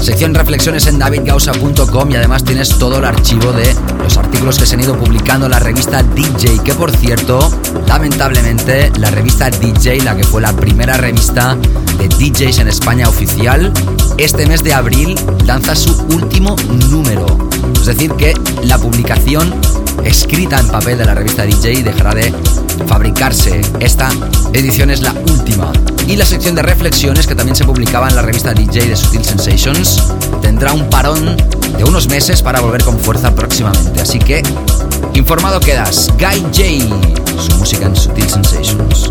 Sección 0.00 0.34
reflexiones 0.34 0.86
en 0.86 0.98
davidgausa.com 0.98 2.10
y 2.10 2.16
además 2.16 2.42
tienes 2.42 2.70
todo 2.78 2.98
el 2.98 3.04
archivo 3.04 3.52
de 3.52 3.74
los 4.02 4.16
artículos 4.16 4.58
que 4.58 4.64
se 4.64 4.74
han 4.74 4.80
ido 4.80 4.98
publicando 4.98 5.46
en 5.46 5.52
la 5.52 5.58
revista 5.58 6.02
DJ, 6.02 6.58
que 6.64 6.72
por 6.74 6.90
cierto, 6.90 7.38
lamentablemente, 7.86 8.90
la 8.98 9.10
revista 9.10 9.50
DJ, 9.50 10.02
la 10.02 10.16
que 10.16 10.24
fue 10.24 10.40
la 10.40 10.54
primera 10.54 10.96
revista 10.96 11.56
de 11.98 12.08
DJs 12.08 12.60
en 12.60 12.68
España 12.68 13.08
oficial, 13.08 13.72
este 14.16 14.46
mes 14.46 14.64
de 14.64 14.72
abril 14.72 15.14
lanza 15.44 15.76
su 15.76 15.94
último 16.14 16.56
número. 16.88 17.26
Es 17.74 17.86
decir, 17.86 18.12
que 18.14 18.34
la 18.64 18.78
publicación 18.78 19.54
escrita 20.04 20.58
en 20.58 20.68
papel 20.68 20.98
de 20.98 21.04
la 21.04 21.14
revista 21.14 21.44
DJ 21.44 21.82
dejará 21.82 22.14
de 22.14 22.32
fabricarse. 22.86 23.60
Esta 23.80 24.10
edición 24.52 24.90
es 24.90 25.02
la 25.02 25.12
última. 25.30 25.72
Y 26.06 26.16
la 26.16 26.24
sección 26.24 26.54
de 26.54 26.62
reflexiones 26.62 27.26
que 27.26 27.34
también 27.34 27.56
se 27.56 27.64
publicaba 27.64 28.08
en 28.08 28.16
la 28.16 28.22
revista 28.22 28.52
DJ 28.52 28.88
de 28.88 28.96
Sutil 28.96 29.24
Sensations 29.24 30.02
tendrá 30.42 30.72
un 30.72 30.88
parón 30.90 31.36
de 31.76 31.84
unos 31.84 32.08
meses 32.08 32.42
para 32.42 32.60
volver 32.60 32.82
con 32.82 32.98
fuerza 32.98 33.34
próximamente. 33.34 34.00
Así 34.00 34.18
que, 34.18 34.42
informado 35.14 35.60
quedas. 35.60 36.10
Guy 36.18 36.40
J, 36.52 37.40
su 37.40 37.56
música 37.58 37.86
en 37.86 37.96
Sutil 37.96 38.28
Sensations. 38.28 39.10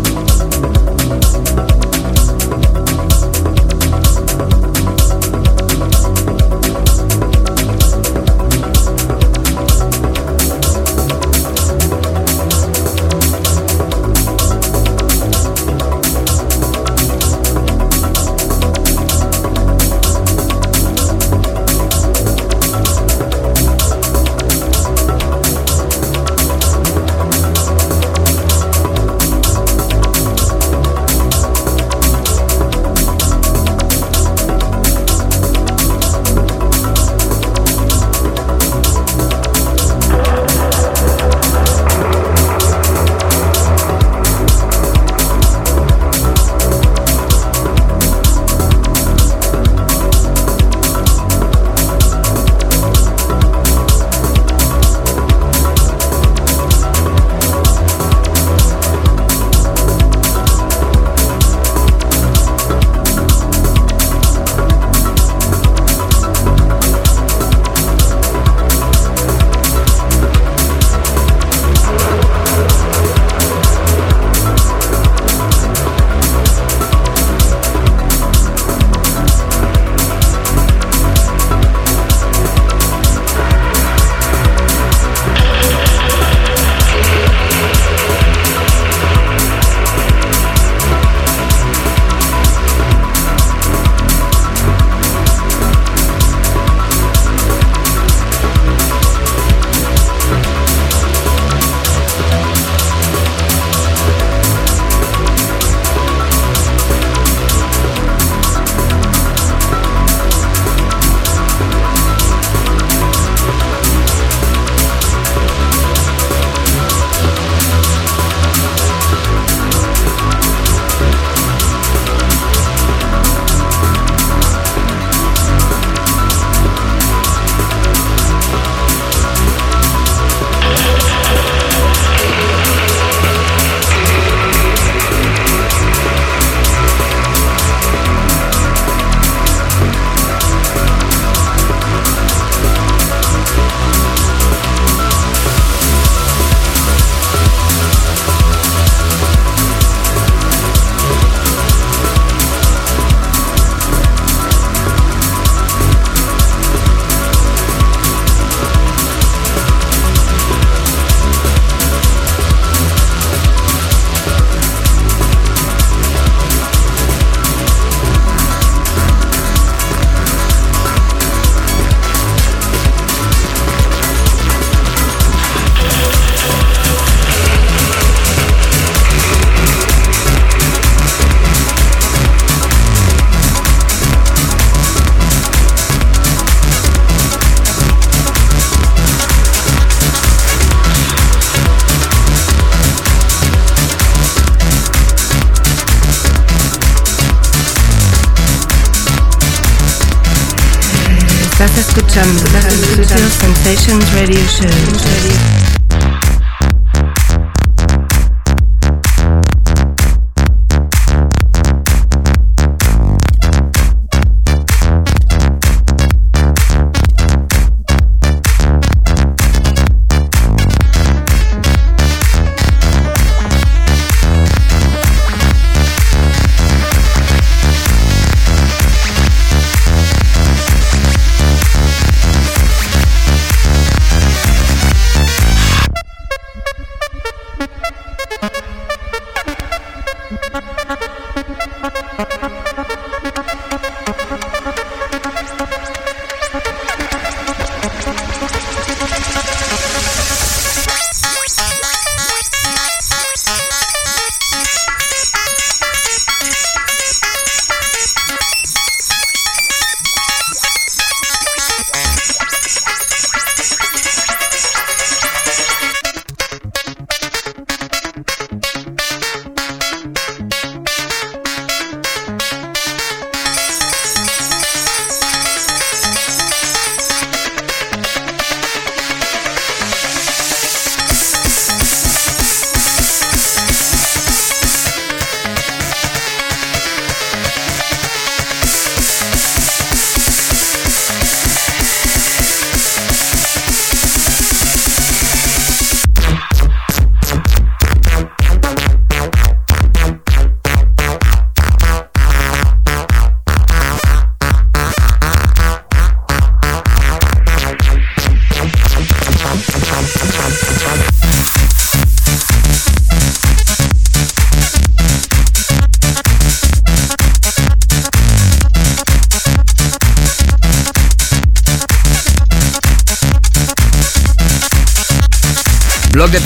Sensations 203.90 204.14
Radio 204.14 204.46
Show. 204.46 204.99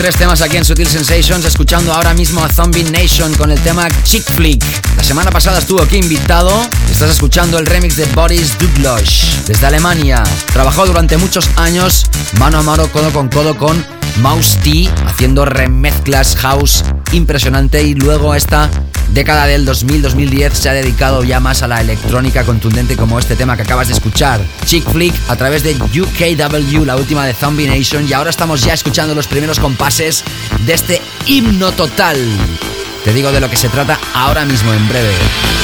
Tres 0.04 0.16
temas 0.16 0.42
aquí 0.42 0.58
en 0.58 0.66
Sutil 0.66 0.86
Sensations, 0.86 1.46
escuchando 1.46 1.90
ahora 1.90 2.12
mismo 2.12 2.44
a 2.44 2.50
Zombie 2.50 2.84
Nation 2.84 3.32
con 3.36 3.50
el 3.50 3.58
tema 3.60 3.88
Chick 4.02 4.22
Flick. 4.32 4.62
La 4.98 5.02
semana 5.02 5.30
pasada 5.30 5.60
estuvo 5.60 5.80
aquí 5.80 5.96
invitado. 5.96 6.50
Estás 6.90 7.08
escuchando 7.08 7.58
el 7.58 7.64
remix 7.64 7.96
de 7.96 8.04
Boris 8.14 8.54
Douglas 8.58 9.46
desde 9.46 9.66
Alemania. 9.66 10.22
Trabajó 10.52 10.84
durante 10.84 11.16
muchos 11.16 11.48
años 11.56 12.04
mano 12.38 12.58
a 12.58 12.62
mano, 12.62 12.86
codo 12.88 13.12
con 13.14 13.30
codo 13.30 13.56
con 13.56 13.82
Mouse 14.20 14.58
T, 14.62 14.90
haciendo 15.06 15.46
remezclas 15.46 16.36
house 16.36 16.84
impresionante 17.12 17.82
y 17.82 17.94
luego 17.94 18.34
esta 18.34 18.68
década 19.14 19.46
del 19.46 19.64
2000-2010 19.66 20.52
se 20.52 20.68
ha 20.68 20.72
dedicado 20.72 21.22
ya 21.22 21.38
más 21.38 21.62
a 21.62 21.68
la 21.68 21.80
electrónica 21.80 22.44
contundente 22.44 22.96
como 22.96 23.18
este 23.20 23.36
tema 23.36 23.56
que 23.56 23.62
acabas 23.62 23.86
de 23.86 23.94
escuchar, 23.94 24.40
Chick 24.64 24.84
Flick 24.90 25.14
a 25.28 25.36
través 25.36 25.62
de 25.62 25.74
UKW, 25.74 26.84
la 26.84 26.96
última 26.96 27.24
de 27.24 27.32
Zombie 27.32 27.68
Nation 27.68 28.06
y 28.08 28.12
ahora 28.12 28.30
estamos 28.30 28.62
ya 28.62 28.74
escuchando 28.74 29.14
los 29.14 29.28
primeros 29.28 29.60
compases 29.60 30.24
de 30.66 30.74
este 30.74 31.00
himno 31.26 31.70
total. 31.72 32.18
Te 33.04 33.12
digo 33.12 33.30
de 33.30 33.40
lo 33.40 33.48
que 33.48 33.56
se 33.56 33.68
trata 33.68 33.98
ahora 34.14 34.44
mismo 34.44 34.72
en 34.72 34.88
breve. 34.88 35.63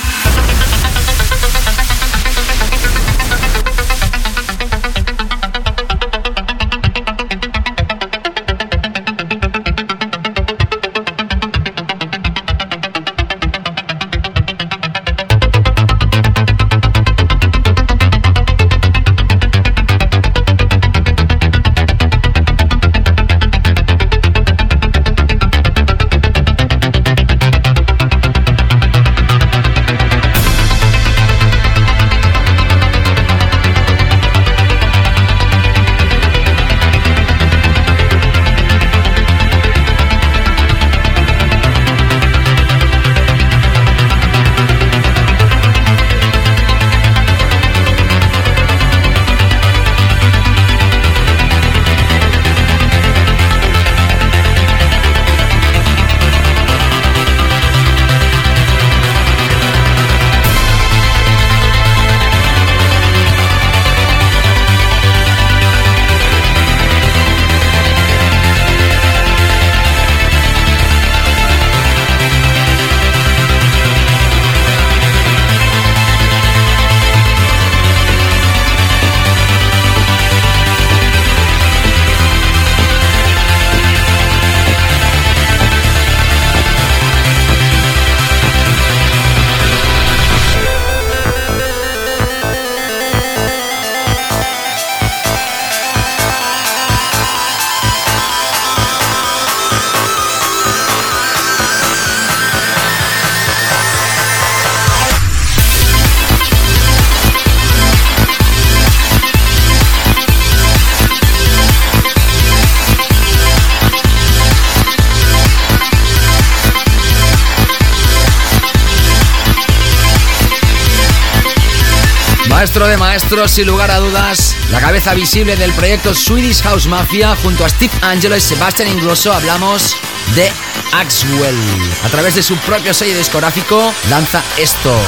De 122.81 122.97
maestros, 122.97 123.51
sin 123.51 123.67
lugar 123.67 123.91
a 123.91 123.99
dudas, 123.99 124.55
la 124.71 124.81
cabeza 124.81 125.13
visible 125.13 125.55
del 125.55 125.71
proyecto 125.73 126.15
Swedish 126.15 126.63
House 126.63 126.87
Mafia, 126.87 127.35
junto 127.43 127.63
a 127.63 127.69
Steve 127.69 127.93
Angelo 128.01 128.35
y 128.35 128.41
Sebastian 128.41 128.89
Ingrosso, 128.89 129.31
hablamos 129.31 129.95
de 130.35 130.51
Axwell. 130.91 131.55
A 132.03 132.09
través 132.09 132.33
de 132.33 132.41
su 132.41 132.57
propio 132.57 132.91
sello 132.95 133.15
discográfico, 133.15 133.93
lanza 134.09 134.41
esto. 134.57 134.99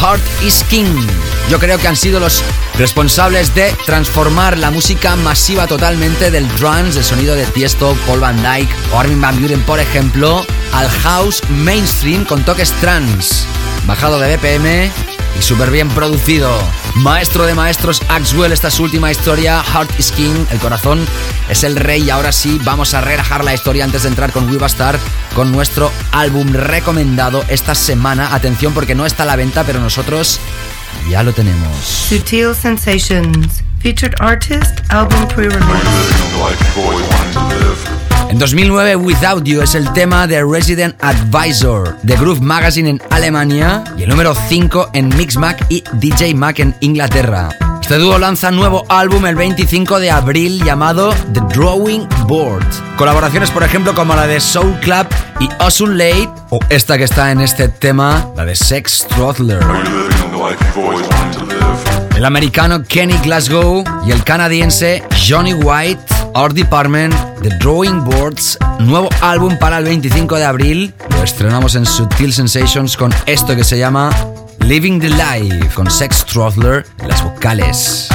Heart 0.00 0.22
is 0.42 0.64
King. 0.70 1.06
Yo 1.50 1.58
creo 1.58 1.78
que 1.78 1.86
han 1.86 1.96
sido 1.96 2.18
los 2.18 2.42
responsables 2.78 3.54
de 3.54 3.72
transformar 3.84 4.56
la 4.56 4.70
música 4.70 5.14
masiva 5.14 5.66
totalmente 5.66 6.30
del 6.30 6.48
trance, 6.54 6.94
del 6.94 7.04
sonido 7.04 7.34
de 7.34 7.44
Tiesto, 7.44 7.94
Paul 8.06 8.20
Van 8.20 8.42
Dyke 8.42 8.74
o 8.92 8.98
Armin 8.98 9.20
Van 9.20 9.38
Buren, 9.38 9.62
por 9.62 9.80
ejemplo, 9.80 10.46
al 10.72 10.88
house 10.88 11.42
mainstream 11.50 12.24
con 12.24 12.42
toques 12.42 12.72
trance, 12.80 13.44
bajado 13.86 14.18
de 14.18 14.34
BPM 14.34 14.90
y 15.38 15.42
súper 15.42 15.70
bien 15.70 15.88
producido. 15.90 16.58
Maestro 16.98 17.46
de 17.46 17.54
maestros 17.54 18.02
Axwell, 18.08 18.52
esta 18.52 18.68
es 18.68 18.74
su 18.74 18.82
última 18.82 19.10
historia, 19.10 19.62
Heart 19.62 20.00
is 20.00 20.10
King, 20.10 20.34
el 20.50 20.58
corazón 20.58 21.06
es 21.48 21.62
el 21.62 21.76
rey 21.76 22.02
y 22.02 22.10
ahora 22.10 22.32
sí 22.32 22.60
vamos 22.64 22.92
a 22.92 23.00
relajar 23.00 23.44
la 23.44 23.54
historia 23.54 23.84
antes 23.84 24.02
de 24.02 24.08
entrar 24.08 24.32
con 24.32 24.50
We 24.50 24.58
Star 24.66 24.98
con 25.34 25.52
nuestro 25.52 25.92
álbum 26.10 26.52
recomendado 26.52 27.44
esta 27.48 27.76
semana. 27.76 28.34
Atención 28.34 28.74
porque 28.74 28.96
no 28.96 29.06
está 29.06 29.22
a 29.22 29.26
la 29.26 29.36
venta, 29.36 29.62
pero 29.64 29.78
nosotros 29.78 30.40
ya 31.08 31.22
lo 31.22 31.32
tenemos. 31.32 31.76
Sutil 31.84 32.54
Sensations, 32.54 33.62
featured 33.80 34.14
artist, 34.20 34.80
album 34.90 35.28
pre-release. 35.28 35.78
En 38.30 38.38
2009, 38.38 38.96
Without 38.96 39.44
You 39.44 39.62
es 39.62 39.74
el 39.74 39.90
tema 39.94 40.26
de 40.26 40.44
Resident 40.44 40.94
Advisor 41.02 41.96
de 42.02 42.14
Groove 42.16 42.40
Magazine 42.40 42.90
en 42.90 43.02
Alemania 43.10 43.84
y 43.96 44.02
el 44.02 44.10
número 44.10 44.34
5 44.34 44.90
en 44.92 45.08
Mixmag 45.16 45.56
y 45.70 45.82
DJ 45.94 46.34
Mac 46.34 46.58
en 46.58 46.74
Inglaterra. 46.80 47.48
Este 47.80 47.96
dúo 47.96 48.18
lanza 48.18 48.50
nuevo 48.50 48.84
álbum 48.90 49.24
el 49.24 49.34
25 49.34 49.98
de 49.98 50.10
abril 50.10 50.62
llamado 50.62 51.14
The 51.32 51.40
Drawing 51.54 52.06
Board. 52.26 52.66
Colaboraciones, 52.98 53.50
por 53.50 53.62
ejemplo, 53.62 53.94
como 53.94 54.14
la 54.14 54.26
de 54.26 54.40
Soul 54.40 54.78
Club 54.80 55.06
y 55.40 55.48
Awesome 55.58 55.96
Late, 55.96 56.28
o 56.50 56.58
esta 56.68 56.98
que 56.98 57.04
está 57.04 57.32
en 57.32 57.40
este 57.40 57.68
tema, 57.68 58.28
la 58.36 58.44
de 58.44 58.54
Sex 58.54 59.06
Throttler. 59.08 59.60
El 62.14 62.24
americano 62.24 62.82
Kenny 62.82 63.16
Glasgow 63.22 63.84
y 64.04 64.10
el 64.10 64.22
canadiense 64.22 65.02
Johnny 65.26 65.54
White, 65.54 66.02
Art 66.34 66.54
Department, 66.54 67.14
The 67.42 67.50
Drawing 67.58 68.04
Boards, 68.04 68.58
nuevo 68.78 69.08
álbum 69.20 69.56
para 69.58 69.78
el 69.78 69.84
25 69.84 70.36
de 70.36 70.44
abril. 70.44 70.94
Lo 71.10 71.22
estrenamos 71.22 71.74
en 71.74 71.86
Sutil 71.86 72.32
Sensations 72.32 72.96
con 72.96 73.12
esto 73.26 73.54
que 73.56 73.64
se 73.64 73.78
llama 73.78 74.10
Living 74.60 75.00
the 75.00 75.10
Life 75.10 75.74
con 75.74 75.90
Sex 75.90 76.24
Throttler 76.24 76.86
en 76.98 77.08
las 77.08 77.22
vocales. 77.22 78.08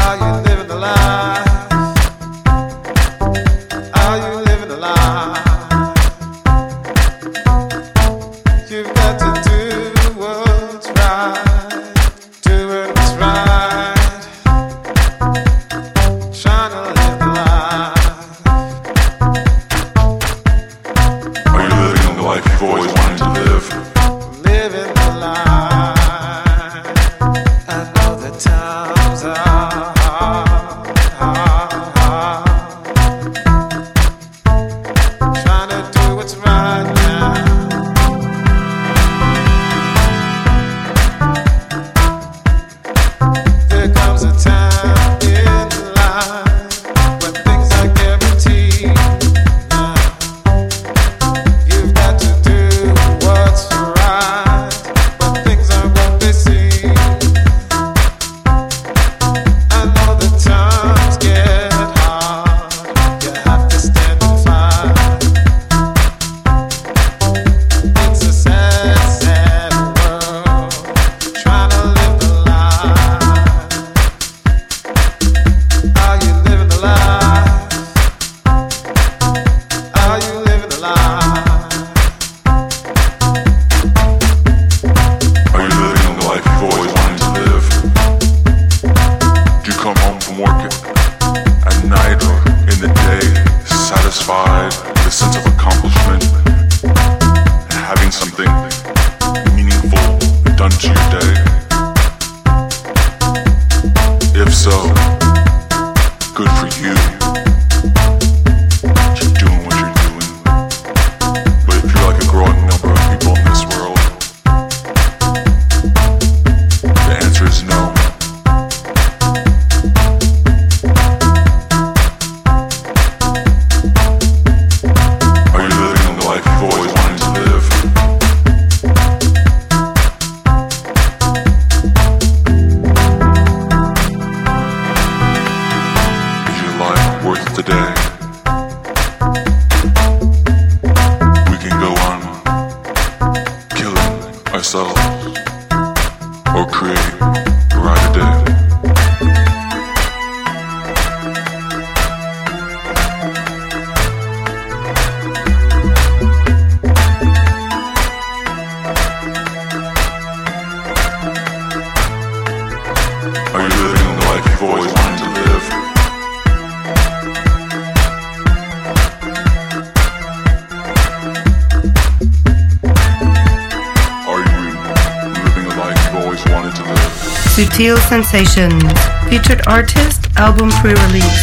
Sutil 178.33 178.47
Sensations, 178.47 179.29
featured 179.29 179.61
artist, 179.67 180.27
album 180.37 180.69
pre-release. 180.81 181.21
You 181.21 181.42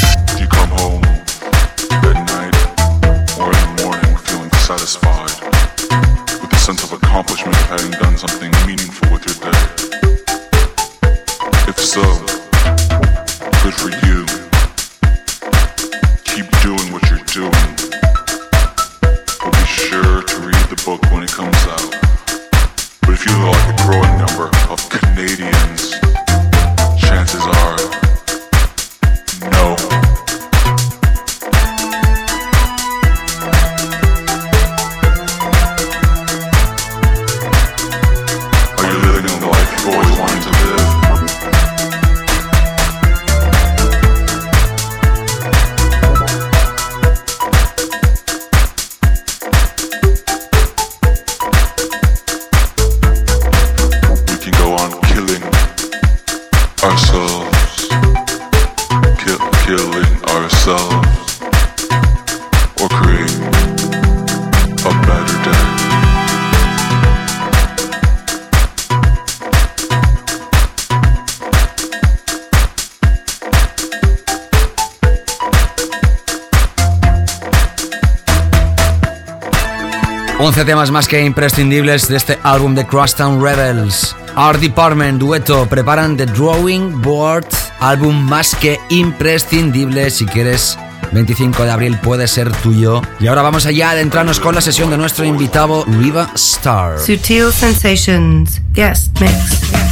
más 81.01 81.09
que 81.09 81.25
imprescindibles 81.25 82.09
de 82.09 82.19
este 82.19 82.39
álbum 82.43 82.75
de 82.75 82.87
Crosstown 82.87 83.43
Rebels. 83.43 84.15
Art 84.37 84.61
Department, 84.61 85.19
dueto, 85.19 85.67
preparan 85.67 86.15
The 86.15 86.27
Drawing 86.27 87.01
Board, 87.01 87.47
álbum 87.79 88.15
más 88.15 88.55
que 88.55 88.79
imprescindible 88.91 90.11
si 90.11 90.27
quieres 90.27 90.77
25 91.13 91.65
de 91.65 91.71
abril 91.71 91.99
puede 92.03 92.29
ser 92.29 92.53
tuyo. 92.53 93.01
Y 93.19 93.29
ahora 93.29 93.41
vamos 93.41 93.65
allá 93.65 93.89
a 93.89 93.93
adentrarnos 93.93 94.41
con 94.41 94.55
la 94.55 94.61
sesión 94.61 94.91
de 94.91 94.99
nuestro 94.99 95.25
invitado 95.25 95.87
Riva 95.87 96.31
Star. 96.35 96.99
Sutil 96.99 97.51
Sensations, 97.51 98.61
guest 98.75 99.19
mix. 99.23 99.90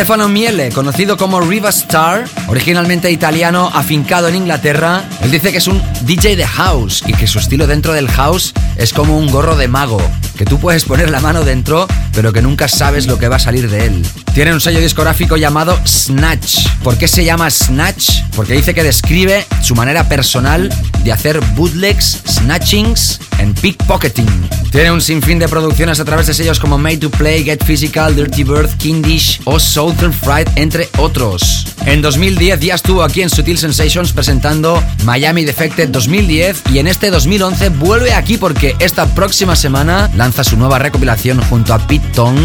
Stefano 0.00 0.30
Miele, 0.30 0.70
conocido 0.70 1.18
como 1.18 1.42
Riva 1.42 1.68
Star, 1.68 2.24
originalmente 2.48 3.10
italiano, 3.10 3.70
afincado 3.74 4.28
en 4.28 4.36
Inglaterra, 4.36 5.04
él 5.20 5.30
dice 5.30 5.52
que 5.52 5.58
es 5.58 5.68
un 5.68 5.78
DJ 6.06 6.36
de 6.36 6.46
house 6.46 7.04
y 7.06 7.12
que 7.12 7.26
su 7.26 7.38
estilo 7.38 7.66
dentro 7.66 7.92
del 7.92 8.08
house 8.08 8.54
es 8.76 8.94
como 8.94 9.18
un 9.18 9.30
gorro 9.30 9.56
de 9.56 9.68
mago, 9.68 10.00
que 10.40 10.46
tú 10.46 10.58
puedes 10.58 10.86
poner 10.86 11.10
la 11.10 11.20
mano 11.20 11.42
dentro, 11.42 11.86
pero 12.14 12.32
que 12.32 12.40
nunca 12.40 12.66
sabes 12.66 13.06
lo 13.06 13.18
que 13.18 13.28
va 13.28 13.36
a 13.36 13.38
salir 13.38 13.68
de 13.68 13.84
él. 13.84 14.02
Tiene 14.32 14.54
un 14.54 14.60
sello 14.62 14.80
discográfico 14.80 15.36
llamado 15.36 15.78
Snatch. 15.86 16.66
¿Por 16.82 16.96
qué 16.96 17.08
se 17.08 17.26
llama 17.26 17.50
Snatch? 17.50 18.08
Porque 18.34 18.54
dice 18.54 18.72
que 18.72 18.82
describe 18.82 19.44
su 19.60 19.74
manera 19.74 20.08
personal 20.08 20.72
de 21.04 21.12
hacer 21.12 21.40
bootlegs, 21.56 22.22
snatchings 22.26 23.20
en 23.38 23.52
pickpocketing. 23.52 24.48
Tiene 24.70 24.92
un 24.92 25.02
sinfín 25.02 25.38
de 25.38 25.48
producciones 25.48 26.00
a 26.00 26.06
través 26.06 26.26
de 26.26 26.32
sellos 26.32 26.58
como 26.58 26.78
Made 26.78 26.98
to 26.98 27.10
Play, 27.10 27.44
Get 27.44 27.62
Physical, 27.64 28.16
Dirty 28.16 28.44
Bird, 28.44 28.70
Kindish 28.78 29.42
o 29.44 29.58
Southern 29.58 30.12
Fried, 30.12 30.48
entre 30.54 30.88
otros. 30.96 31.66
En 31.86 32.00
2010 32.00 32.60
ya 32.60 32.76
estuvo 32.76 33.02
aquí 33.02 33.20
en 33.20 33.30
Sutil 33.30 33.58
Sensations 33.58 34.12
presentando 34.12 34.82
Miami 35.04 35.44
Defected 35.44 35.88
2010 35.88 36.62
y 36.72 36.78
en 36.78 36.86
este 36.86 37.10
2011 37.10 37.70
vuelve 37.70 38.12
aquí 38.12 38.38
porque 38.38 38.76
esta 38.78 39.06
próxima 39.14 39.56
semana 39.56 40.10
lanza 40.14 40.29
su 40.32 40.56
nueva 40.56 40.78
recopilación 40.78 41.40
junto 41.50 41.74
a 41.74 41.78
Pete 41.78 42.06
Tong, 42.14 42.36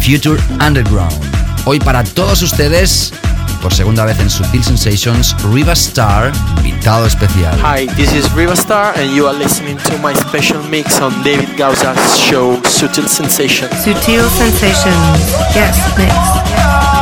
Future 0.00 0.40
Underground. 0.66 1.14
Hoy 1.64 1.78
para 1.78 2.02
todos 2.02 2.42
ustedes, 2.42 3.12
por 3.62 3.72
segunda 3.72 4.04
vez 4.04 4.18
en 4.18 4.28
Sutil 4.28 4.64
Sensations, 4.64 5.36
Riva 5.52 5.74
Star, 5.74 6.32
invitado 6.64 7.06
especial. 7.06 7.56
Hi, 7.62 7.86
this 7.94 8.12
is 8.12 8.32
Riva 8.32 8.54
Star 8.54 8.94
and 8.98 9.14
you 9.14 9.28
are 9.28 9.38
listening 9.38 9.76
to 9.76 9.98
my 9.98 10.14
special 10.14 10.60
mix 10.70 11.00
on 11.00 11.12
David 11.22 11.56
Gauza's 11.56 12.18
show 12.18 12.56
Sutil 12.64 13.06
Sensations. 13.06 13.72
Sutil 13.84 14.28
Sensations, 14.30 15.54
guest 15.54 15.96
mix. 15.96 16.95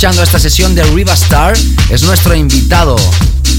Escuchando 0.00 0.22
esta 0.22 0.38
sesión 0.38 0.74
de 0.74 0.82
Riva 0.82 1.12
Star. 1.12 1.54
Es 1.90 2.02
nuestro 2.04 2.34
invitado. 2.34 2.96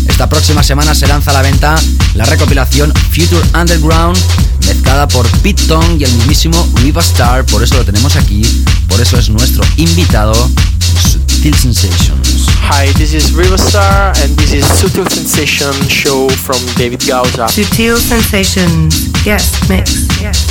Esta 0.08 0.28
próxima 0.28 0.64
semana 0.64 0.96
se 0.96 1.06
lanza 1.06 1.30
a 1.30 1.36
la 1.36 1.44
venta 1.44 1.76
la 2.16 2.26
recopilación 2.26 2.92
Future 3.12 3.44
Underground, 3.54 4.18
mezclada 4.66 5.08
por 5.08 5.30
Pete 5.44 5.62
Tong 5.68 6.02
y 6.02 6.04
el 6.04 6.12
mismísimo 6.14 6.68
Riva 6.78 7.04
Star. 7.04 7.46
Por 7.46 7.62
eso 7.62 7.76
lo 7.76 7.86
tenemos 7.86 8.16
aquí. 8.16 8.42
Por 8.88 9.00
eso 9.00 9.20
es 9.20 9.30
nuestro 9.30 9.64
invitado, 9.78 10.34
Sutil 11.12 11.54
Sensations. 11.54 12.48
Hi, 12.72 12.92
this 12.96 13.14
is 13.14 13.34
Riverstar 13.34 14.18
and 14.24 14.36
this 14.36 14.52
is 14.52 14.66
Sutil 14.66 15.08
Sensation 15.12 15.74
show 15.90 16.28
from 16.28 16.58
David 16.76 17.04
Gauza. 17.06 17.50
Sutil 17.50 18.00
Sensations. 18.00 19.12
Yes, 19.24 19.52
mix. 19.70 20.08
Yes, 20.20 20.51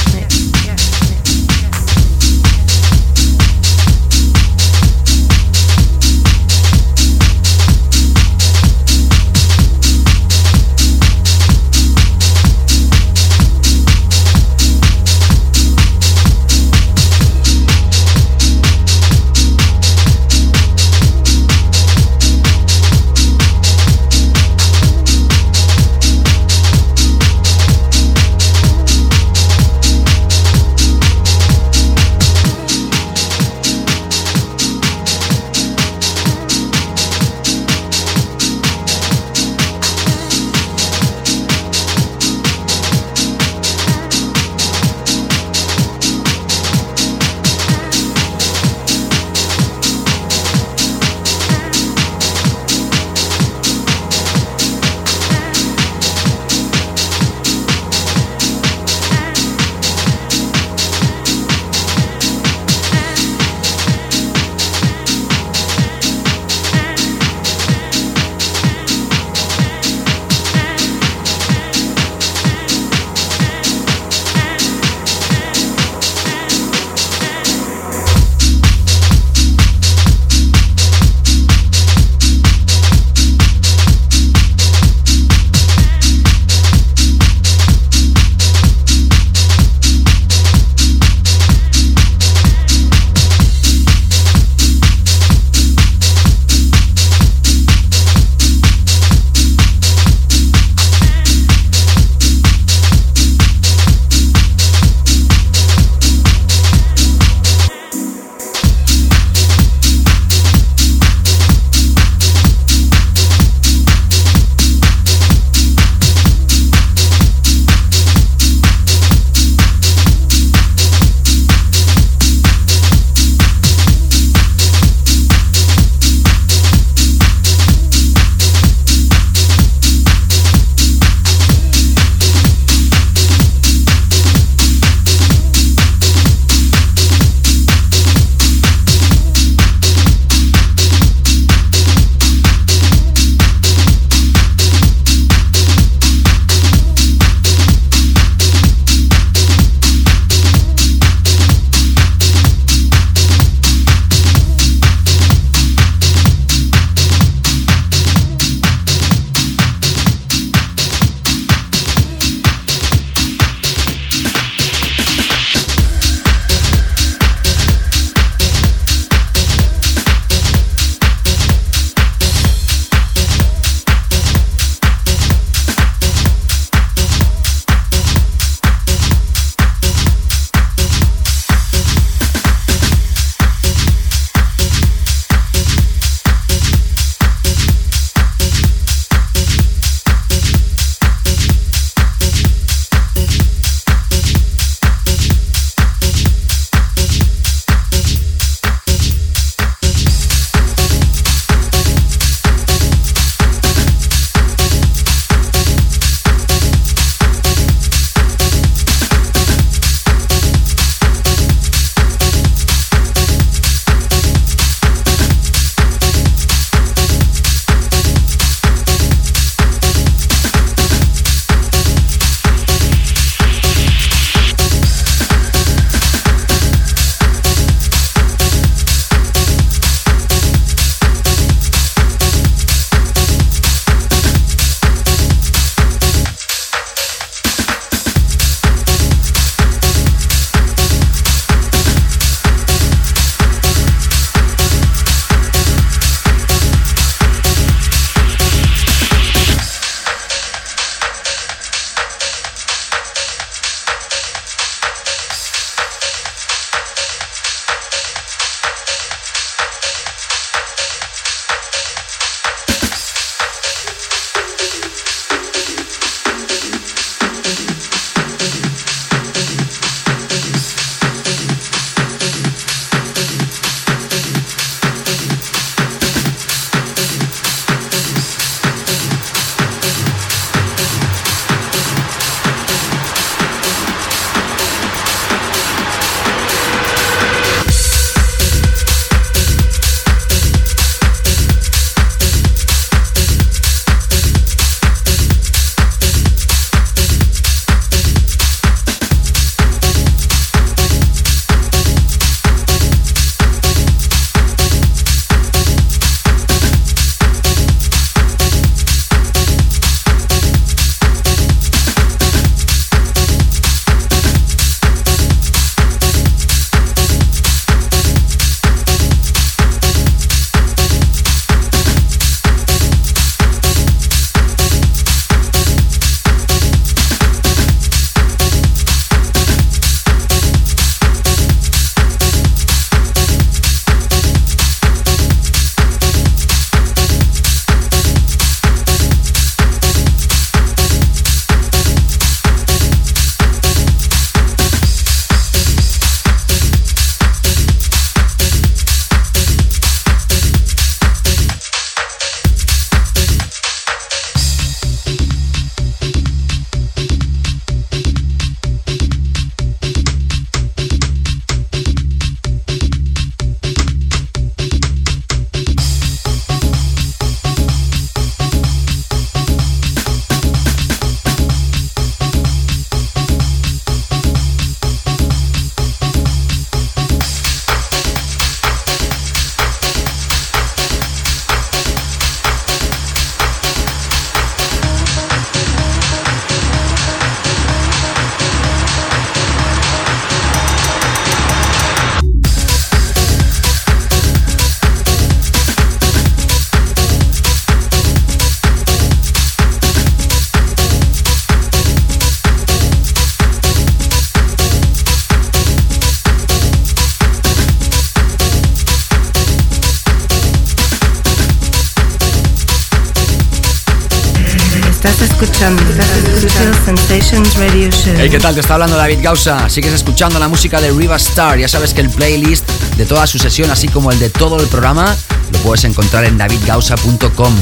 Show. 418.51 418.55
Hey, 418.55 418.55
¿qué 418.55 418.55
tal? 418.55 418.55
Te 418.55 418.60
está 418.60 418.74
hablando 418.74 418.97
David 418.97 419.18
Gausa. 419.22 419.68
Sigues 419.68 419.93
escuchando 419.93 420.39
la 420.39 420.48
música 420.48 420.81
de 420.81 420.90
Riva 420.90 421.16
Star. 421.16 421.59
Ya 421.59 421.68
sabes 421.68 421.94
que 421.94 422.01
el 422.01 422.10
playlist 422.10 422.68
de 422.97 423.06
toda 423.06 423.27
su 423.27 423.39
sesión, 423.39 423.70
así 423.70 423.89
como 423.89 424.10
el 424.10 424.18
de 424.18 424.31
todo 424.31 424.59
el 424.60 424.66
programa, 424.66 425.16
lo 425.52 425.59
puedes 425.60 425.85
encontrar 425.85 426.24
en 426.24 426.39
davidgausa.com. 426.39 427.55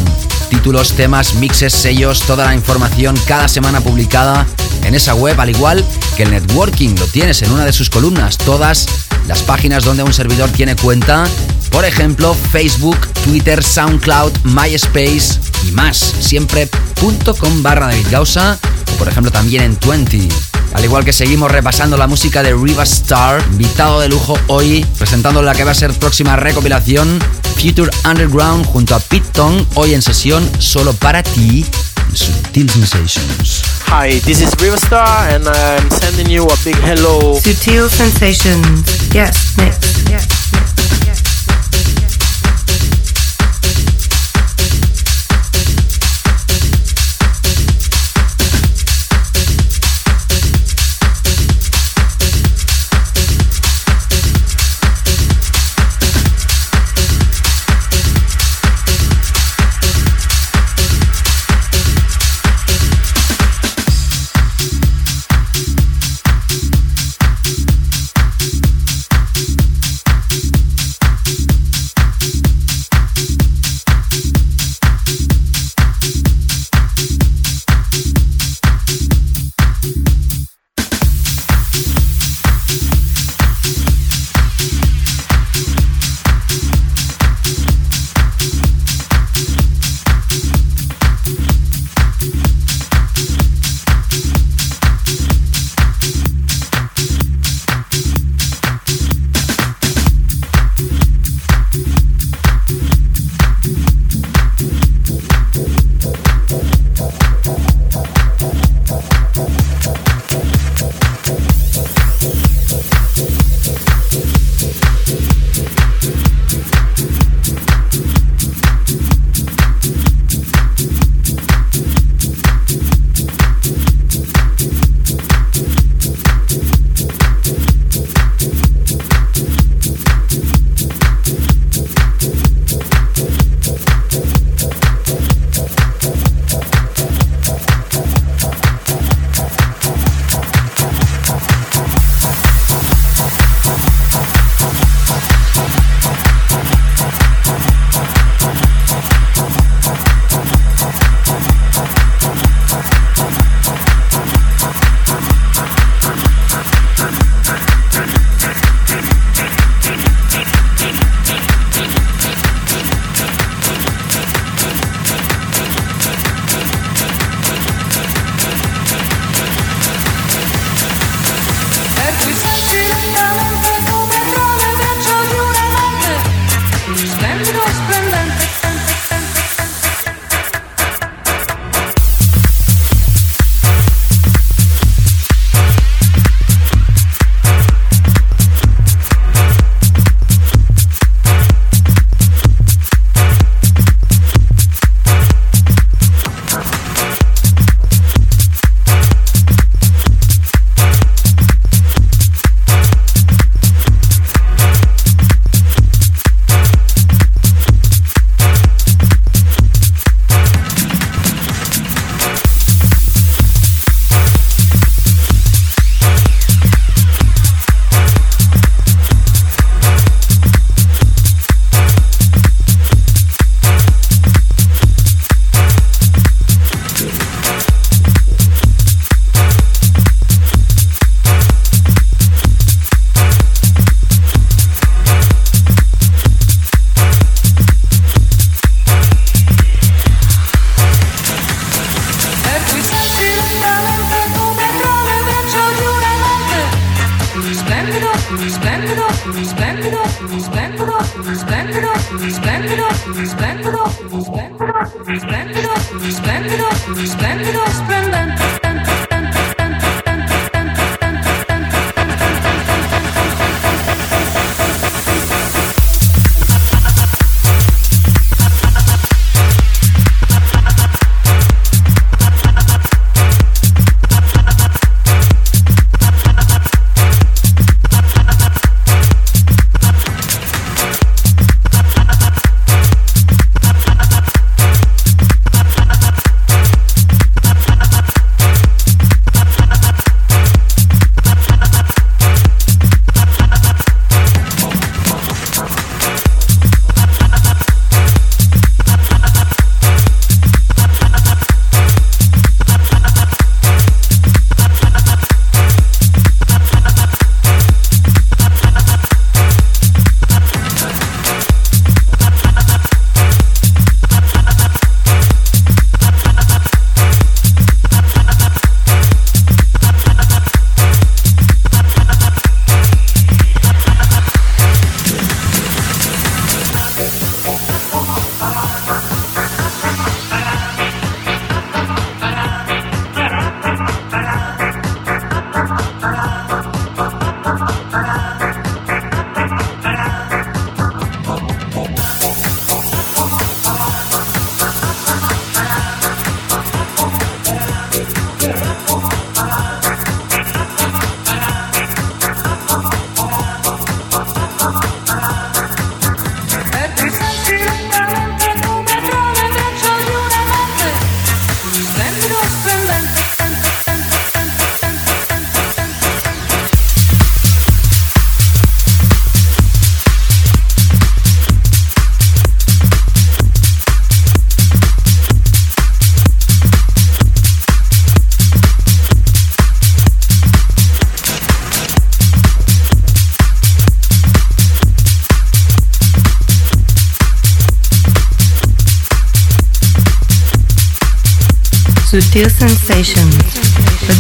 Títulos, 0.51 0.93
temas, 0.93 1.35
mixes, 1.35 1.73
sellos, 1.73 2.20
toda 2.20 2.47
la 2.47 2.55
información 2.55 3.16
cada 3.27 3.48
semana 3.48 3.81
publicada 3.81 4.47
en 4.85 4.94
esa 4.94 5.15
web, 5.15 5.39
al 5.40 5.51
igual 5.51 5.85
que 6.16 6.23
el 6.23 6.31
networking. 6.31 6.94
Lo 6.98 7.06
tienes 7.06 7.43
en 7.43 7.51
una 7.51 7.65
de 7.65 7.73
sus 7.73 7.90
columnas. 7.90 8.39
Todas 8.39 8.86
las 9.27 9.43
páginas 9.43 9.85
donde 9.85 10.02
un 10.02 10.15
servidor 10.15 10.51
tiene 10.51 10.77
cuenta. 10.77 11.27
Por 11.70 11.85
ejemplo, 11.85 12.35
Facebook, 12.51 12.98
Twitter, 13.24 13.62
SoundCloud, 13.62 14.32
MySpace 14.44 15.39
y 15.66 15.73
más. 15.73 15.98
Siempre 15.98 16.69
.com 17.39 17.62
barra 17.62 17.89
David 17.89 18.06
Gausa 18.10 18.59
o 18.93 18.97
por 18.97 19.09
ejemplo 19.09 19.31
también 19.31 19.62
en 19.62 19.78
20. 19.86 20.48
Al 20.79 20.85
igual 20.85 21.05
que 21.05 21.13
seguimos 21.13 21.51
repasando 21.51 21.97
la 21.97 22.07
música 22.07 22.41
de 22.45 22.55
Riva 22.55 22.85
Star, 22.85 23.45
invitado 23.51 23.99
de 23.99 24.09
lujo 24.09 24.39
hoy, 24.47 24.87
presentando 24.97 25.43
la 25.43 25.53
que 25.53 25.65
va 25.65 25.73
a 25.73 25.75
ser 25.75 25.93
próxima 25.93 26.37
recopilación, 26.37 27.19
Future 27.57 27.91
Underground 28.09 28.65
junto 28.65 28.95
a 28.95 29.01
Pete 29.01 29.27
Tong, 29.33 29.61
hoy 29.75 29.95
en 29.95 30.03
sesión 30.03 30.49
solo 30.61 30.93
para 30.93 31.25
ti, 31.25 31.67
Sutil 32.15 32.71
Sensations. 32.71 33.65
Hi, 33.89 34.21
this 34.21 34.41
is 34.41 34.55
Riva 34.61 34.77
Star 34.77 35.35
and 35.35 35.49
I'm 35.49 35.91
sending 35.91 36.29
you 36.29 36.45
a 36.45 36.57
big 36.65 36.77
hello. 36.85 37.41
Sutil 37.43 37.91
Sensations, 37.91 39.11
yes, 39.13 39.57
mix, 39.57 39.98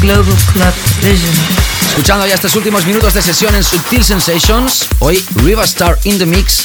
Global. 0.00 0.34
Escuchando 1.88 2.26
ya 2.26 2.34
estos 2.34 2.56
últimos 2.56 2.84
minutos 2.84 3.14
de 3.14 3.22
sesión 3.22 3.54
en 3.54 3.62
Sutil 3.62 4.02
Sensations, 4.02 4.88
hoy 4.98 5.24
Riverstar 5.36 5.96
in 6.02 6.18
the 6.18 6.26
Mix, 6.26 6.64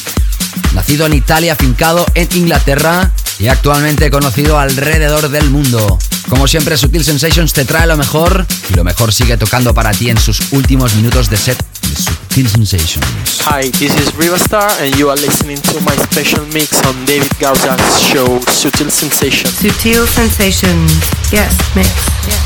nacido 0.74 1.06
en 1.06 1.14
Italia, 1.14 1.56
fincado 1.56 2.08
en 2.16 2.28
Inglaterra 2.34 3.12
y 3.38 3.50
actualmente 3.50 4.10
conocido 4.10 4.58
alrededor 4.58 5.30
del 5.30 5.52
mundo. 5.52 6.00
Como 6.28 6.48
siempre, 6.48 6.76
Sutil 6.76 7.04
Sensations 7.04 7.54
te 7.54 7.66
trae 7.66 7.86
lo 7.86 7.98
mejor 7.98 8.48
y 8.72 8.74
lo 8.74 8.84
mejor 8.84 9.14
sigue 9.14 9.38
tocando 9.38 9.76
para 9.76 9.92
ti 9.92 10.10
en 10.10 10.18
sus 10.18 10.54
últimos 10.54 10.96
minutos 10.96 11.30
de 11.30 11.38
set 11.38 11.64
de 11.82 11.96
Sutil 11.96 12.50
Sensations. 12.50 13.06
Hi, 13.46 13.64
this 13.76 13.94
is 14.00 14.10
Riverstar 14.12 14.70
and 14.80 14.96
you 14.98 15.10
are 15.10 15.18
listening 15.18 15.58
to 15.58 15.82
my 15.82 15.96
special 15.98 16.46
mix 16.48 16.80
on 16.88 17.06
David 17.06 17.30
Gauza's 17.40 18.00
show 18.00 18.40
Sutil 18.48 18.90
Sensations. 18.90 19.54
Sutil 19.60 20.08
Sensations, 20.08 20.92
yes, 21.32 21.52
mix. 21.76 21.90
Yes. 22.26 22.43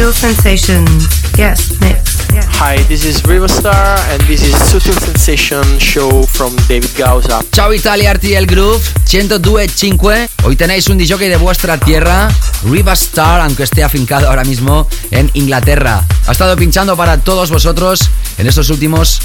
Sutil 0.00 0.14
Sensations. 0.14 1.08
Yes, 1.36 1.78
mix. 1.80 2.24
Hi, 2.58 2.82
this 2.88 3.04
is 3.04 3.22
Riverstar 3.22 3.98
and 4.10 4.22
this 4.26 4.42
is 4.42 4.54
Sutil 4.54 4.98
Sensation 4.98 5.62
show 5.78 6.22
from 6.22 6.56
David 6.68 6.88
Gausa. 6.96 7.42
Ciao 7.52 7.70
Italia, 7.74 8.14
RTL 8.14 8.46
Groove 8.46 8.80
102.5. 9.04 10.28
Hoy 10.44 10.56
tenéis 10.56 10.88
un 10.88 10.96
DJ 10.96 11.28
de 11.28 11.36
vuestra 11.36 11.76
tierra, 11.76 12.30
Riverstar, 12.64 13.42
aunque 13.42 13.64
esté 13.64 13.84
afincado 13.84 14.30
ahora 14.30 14.44
mismo 14.44 14.88
en 15.10 15.30
Inglaterra. 15.34 16.02
Ha 16.26 16.32
estado 16.32 16.56
pinchando 16.56 16.96
para 16.96 17.18
todos 17.18 17.50
vosotros 17.50 18.08
en 18.38 18.46
estos 18.46 18.70
últimos 18.70 19.20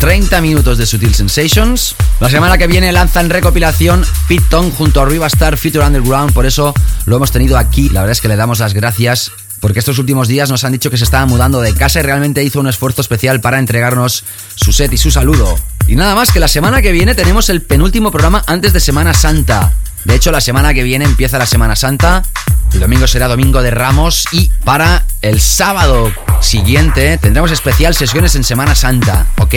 30 0.00 0.40
minutos 0.40 0.78
de 0.78 0.86
Sutil 0.86 1.14
Sensations. 1.14 1.94
La 2.18 2.28
semana 2.28 2.58
que 2.58 2.66
viene 2.66 2.90
lanzan 2.90 3.30
recopilación 3.30 4.04
Pit 4.26 4.42
Tong 4.48 4.72
junto 4.72 5.00
a 5.00 5.04
Rivastar 5.04 5.56
Feature 5.56 5.86
Underground, 5.86 6.32
por 6.32 6.44
eso 6.44 6.74
lo 7.04 7.14
hemos 7.14 7.30
tenido 7.30 7.56
aquí. 7.56 7.88
La 7.90 8.00
verdad 8.00 8.12
es 8.12 8.20
que 8.20 8.26
le 8.26 8.34
damos 8.34 8.58
las 8.58 8.74
gracias 8.74 9.30
porque 9.60 9.78
estos 9.78 9.98
últimos 9.98 10.28
días 10.28 10.50
nos 10.50 10.64
han 10.64 10.72
dicho 10.72 10.90
que 10.90 10.96
se 10.96 11.04
estaba 11.04 11.26
mudando 11.26 11.60
de 11.60 11.74
casa 11.74 12.00
y 12.00 12.02
realmente 12.02 12.42
hizo 12.42 12.60
un 12.60 12.68
esfuerzo 12.68 13.00
especial 13.00 13.40
para 13.40 13.58
entregarnos 13.58 14.24
su 14.54 14.72
set 14.72 14.92
y 14.92 14.98
su 14.98 15.10
saludo. 15.10 15.58
Y 15.86 15.96
nada 15.96 16.14
más 16.14 16.32
que 16.32 16.40
la 16.40 16.48
semana 16.48 16.82
que 16.82 16.92
viene 16.92 17.14
tenemos 17.14 17.48
el 17.48 17.62
penúltimo 17.62 18.10
programa 18.10 18.44
antes 18.46 18.72
de 18.72 18.80
Semana 18.80 19.14
Santa. 19.14 19.72
De 20.04 20.14
hecho, 20.14 20.30
la 20.30 20.40
semana 20.40 20.74
que 20.74 20.82
viene 20.82 21.04
empieza 21.04 21.38
la 21.38 21.46
Semana 21.46 21.76
Santa. 21.76 22.22
El 22.72 22.80
domingo 22.80 23.06
será 23.06 23.28
Domingo 23.28 23.62
de 23.62 23.70
Ramos 23.70 24.26
y 24.32 24.50
para 24.64 25.06
el 25.22 25.40
sábado 25.40 26.12
siguiente 26.40 27.18
tendremos 27.18 27.50
especial 27.50 27.94
sesiones 27.94 28.34
en 28.36 28.44
Semana 28.44 28.74
Santa, 28.74 29.26
¿ok? 29.38 29.54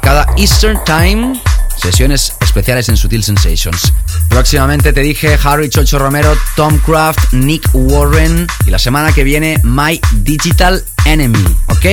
Cada 0.00 0.26
Eastern 0.36 0.78
Time 0.84 1.40
sesiones 1.76 2.34
especiales 2.40 2.88
en 2.88 2.96
Sutil 2.96 3.24
Sensations. 3.24 3.92
Próximamente 4.28 4.92
te 4.92 5.00
dije 5.00 5.38
Harry 5.42 5.68
Chocho 5.68 5.98
Romero, 5.98 6.36
Tom 6.56 6.78
Craft, 6.78 7.32
Nick 7.32 7.68
Warren 7.72 8.46
y 8.66 8.70
la 8.70 8.78
semana 8.78 9.12
que 9.12 9.24
viene 9.24 9.58
My 9.62 10.00
Digital 10.12 10.84
Enemy, 11.04 11.44
¿ok? 11.68 11.86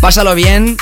Pásalo 0.00 0.34
bien. 0.34 0.76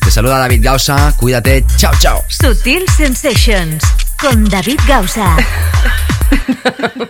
Te 0.00 0.10
saluda 0.10 0.38
David 0.38 0.60
Gausa, 0.62 1.14
cuídate, 1.16 1.64
chao 1.76 1.92
chao. 2.00 2.24
Sutil 2.28 2.84
Sensations 2.96 3.82
con 4.18 4.44
David 4.48 4.80
Gausa. 4.86 5.36